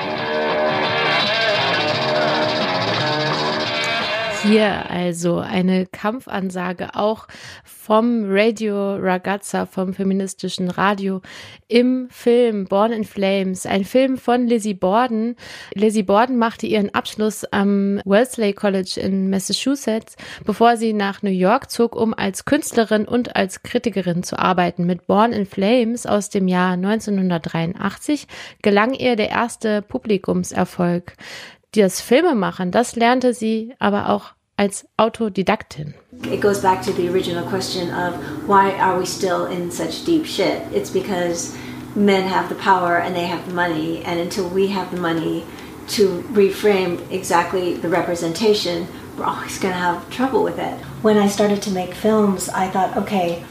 [4.42, 7.28] Hier also eine Kampfansage auch
[7.62, 11.20] vom Radio Ragazza, vom feministischen Radio
[11.68, 15.36] im Film Born in Flames, ein Film von Lizzie Borden.
[15.74, 20.16] Lizzie Borden machte ihren Abschluss am Wellesley College in Massachusetts,
[20.46, 24.86] bevor sie nach New York zog, um als Künstlerin und als Kritikerin zu arbeiten.
[24.86, 28.26] Mit Born in Flames aus dem Jahr 1983
[28.62, 31.12] gelang ihr der erste Publikumserfolg.
[31.72, 35.94] Das Filmemachen, das lernte sie aber auch als Autodidaktin.
[36.24, 38.14] It goes back to the original question of
[38.46, 40.62] why are we still in such deep shit?
[40.72, 41.54] It's because
[41.94, 45.44] men have the power and they have the money, and until we have the money
[45.90, 50.74] to reframe exactly the representation, we're always going to have trouble with it.
[51.02, 53.44] When I started to make films, I thought, okay,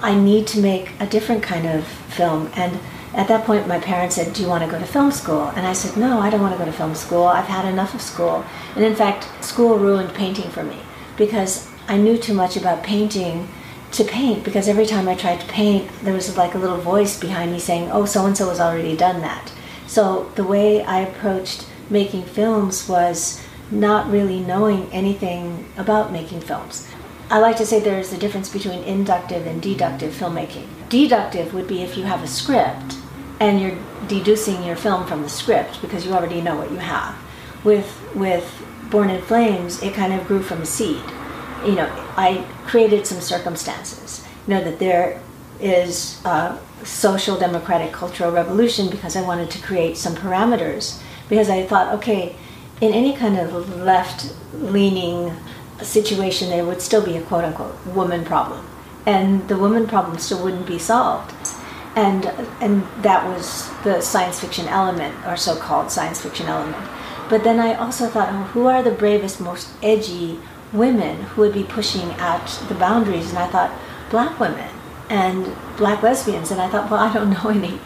[0.00, 2.50] I need to make a different kind of film.
[2.56, 2.78] And
[3.14, 5.48] at that point, my parents said, Do you want to go to film school?
[5.56, 7.24] And I said, No, I don't want to go to film school.
[7.24, 8.44] I've had enough of school.
[8.76, 10.78] And in fact, school ruined painting for me
[11.16, 13.48] because I knew too much about painting
[13.92, 17.18] to paint because every time I tried to paint, there was like a little voice
[17.18, 19.52] behind me saying, Oh, so and so has already done that.
[19.88, 26.88] So the way I approached making films was not really knowing anything about making films.
[27.28, 30.68] I like to say there's a difference between inductive and deductive filmmaking.
[30.90, 32.96] Deductive would be if you have a script
[33.38, 33.78] and you're
[34.08, 37.16] deducing your film from the script because you already know what you have.
[37.62, 38.44] With with
[38.90, 41.00] Born in Flames, it kind of grew from a seed.
[41.64, 44.26] You know, I created some circumstances.
[44.48, 45.22] You know that there
[45.60, 51.64] is a social democratic cultural revolution because I wanted to create some parameters because I
[51.66, 52.34] thought, okay,
[52.80, 55.36] in any kind of left leaning
[55.82, 58.66] situation, there would still be a quote unquote woman problem.
[59.06, 61.34] And the woman problem still wouldn't be solved.
[61.96, 62.26] And,
[62.60, 66.86] and that was the science fiction element, or so called science fiction element.
[67.28, 70.38] But then I also thought, oh, who are the bravest, most edgy
[70.72, 73.30] women who would be pushing at the boundaries?
[73.30, 73.72] And I thought,
[74.10, 74.70] black women
[75.08, 76.50] and black lesbians.
[76.50, 77.80] And I thought, well, I don't know any.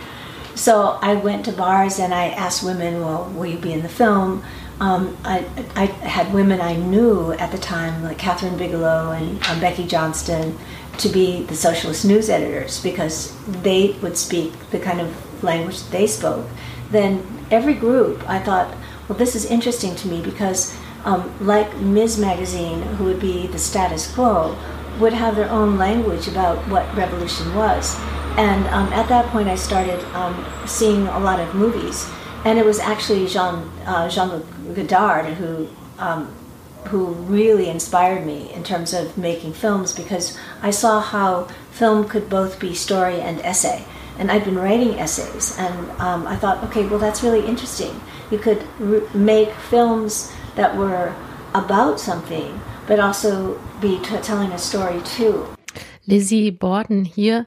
[0.55, 3.89] So I went to bars and I asked women, well, will you be in the
[3.89, 4.45] film?
[4.81, 5.47] um, I,
[5.77, 10.59] I had women I knew at the time, like Catherine Bigelow and um, Becky Johnston,
[10.99, 16.07] to be the socialist news editors because they would speak the kind of language they
[16.07, 16.47] spoke.
[16.91, 18.75] Then every group, I thought,
[19.09, 22.19] well, this is interesting to me because, um, like Ms.
[22.19, 24.57] Magazine, who would be the status quo,
[24.99, 27.99] would have their own language about what revolution was.
[28.37, 32.09] And um, at that point, I started um, seeing a lot of movies
[32.45, 35.69] and it was actually Jean uh, Jean Luc Godard who
[35.99, 36.33] um,
[36.87, 42.29] who really inspired me in terms of making films because I saw how film could
[42.29, 43.85] both be story and essay.
[44.17, 48.01] And I'd been writing essays, and um, I thought, okay, well, that's really interesting.
[48.31, 51.13] You could re- make films that were
[51.53, 55.49] about something, but also be t- telling a story too.
[56.07, 57.47] Lizzie Borden hier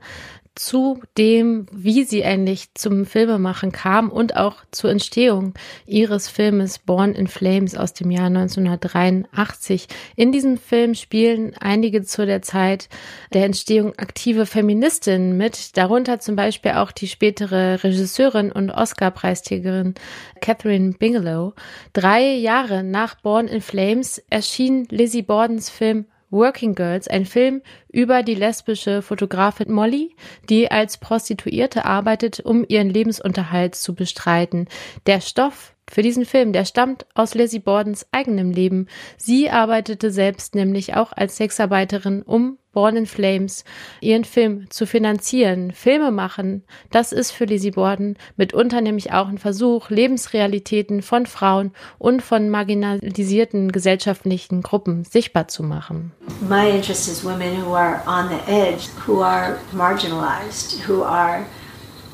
[0.58, 5.54] zu dem, wie sie eigentlich zum Filmemachen kam und auch zur Entstehung
[5.86, 9.88] ihres Filmes Born in Flames aus dem Jahr 1983.
[10.16, 12.90] In diesem Film spielen einige zu der Zeit
[13.34, 19.94] der Entstehung aktive Feministinnen mit, darunter zum Beispiel auch die spätere Regisseurin und Oscar-Preisträgerin
[20.42, 21.54] Catherine Bigelow.
[21.94, 28.24] Drei Jahre nach Born in Flames erschien Lizzie Bordens Film Working Girls, ein Film über
[28.24, 30.16] die lesbische Fotografin Molly,
[30.50, 34.68] die als Prostituierte arbeitet, um ihren Lebensunterhalt zu bestreiten.
[35.06, 38.88] Der Stoff für diesen Film, der stammt aus Lizzie Bordens eigenem Leben.
[39.18, 43.64] Sie arbeitete selbst nämlich auch als Sexarbeiterin, um Born in Flames
[44.02, 45.72] ihren Film zu finanzieren.
[45.72, 51.72] Filme machen, das ist für Lizzie Borden mitunter nämlich auch ein Versuch, Lebensrealitäten von Frauen
[51.98, 56.12] und von marginalisierten gesellschaftlichen Gruppen sichtbar zu machen.
[56.48, 61.46] My interest is women who are on the edge, who are marginalized, who are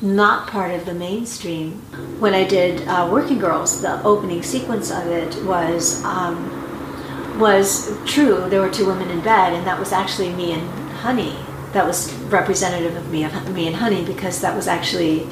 [0.02, 1.72] not part of the mainstream.
[2.20, 8.48] When I did uh, Working Girls, the opening sequence of it was um, was true.
[8.48, 10.68] There were two women in bed, and that was actually me and
[10.98, 11.36] Honey.
[11.72, 15.26] That was representative of me, of me and Honey, because that was actually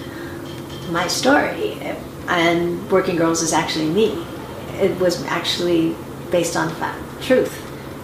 [0.91, 1.79] my story.
[2.29, 4.25] And Working Girls is actually me.
[4.81, 5.95] It was actually
[6.31, 7.59] based on fact, truth.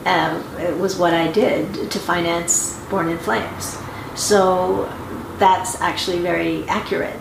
[0.06, 3.76] Um, it was what I did to finance Born in Flames.
[4.14, 4.90] So
[5.39, 7.16] that's actually very accurate.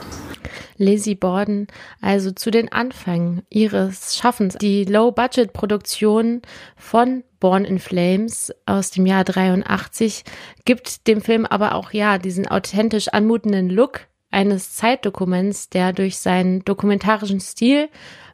[0.78, 1.68] Lizzie Borden
[2.02, 4.56] also zu den Anfängen ihres Schaffens.
[4.56, 6.42] Die Low-Budget-Produktion
[6.76, 10.24] von Born in Flames aus dem Jahr 83
[10.66, 16.64] gibt dem Film aber auch ja diesen authentisch anmutenden Look eines Zeitdokuments, der durch seinen
[16.64, 17.90] dokumentarischen Stil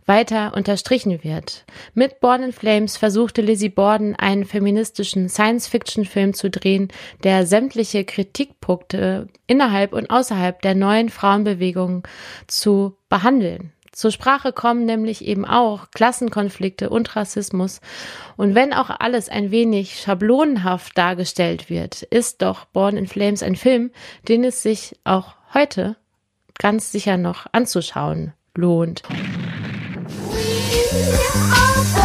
[0.06, 1.66] weiter unterstrichen wird.
[1.93, 6.89] Mit Born in Flames versuchte Lizzie Borden einen feministischen Science-Fiction-Film zu drehen,
[7.24, 12.08] der sämtliche Kritikpunkte innerhalb und außerhalb der neuen Frauenbewegung
[12.47, 13.72] zu behandeln.
[13.93, 17.80] Zur Sprache kommen nämlich eben auch Klassenkonflikte und Rassismus.
[18.38, 23.56] Und wenn auch alles ein wenig schablonenhaft dargestellt wird, ist doch Born in Flames ein
[23.56, 23.91] Film,
[24.28, 25.95] den es sich auch heute
[26.58, 29.04] ganz sicher noch anzuschauen lohnt.
[30.74, 32.03] you are.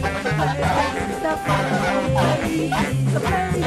[0.00, 0.08] the
[1.46, 2.70] party, the
[3.12, 3.61] the party.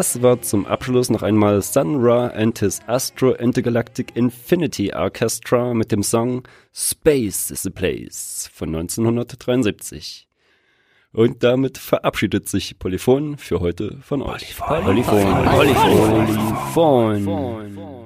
[0.00, 5.92] Das war zum Abschluss noch einmal Sun Ra and his Astro Intergalactic Infinity Orchestra mit
[5.92, 6.42] dem Song
[6.72, 10.26] Space is a Place von 1973.
[11.12, 14.56] Und damit verabschiedet sich Polyphon für heute von euch.
[14.56, 15.22] Polyphon.
[15.44, 16.06] Polyphon.
[16.72, 17.24] Polyphon.
[17.74, 17.99] Polyphon.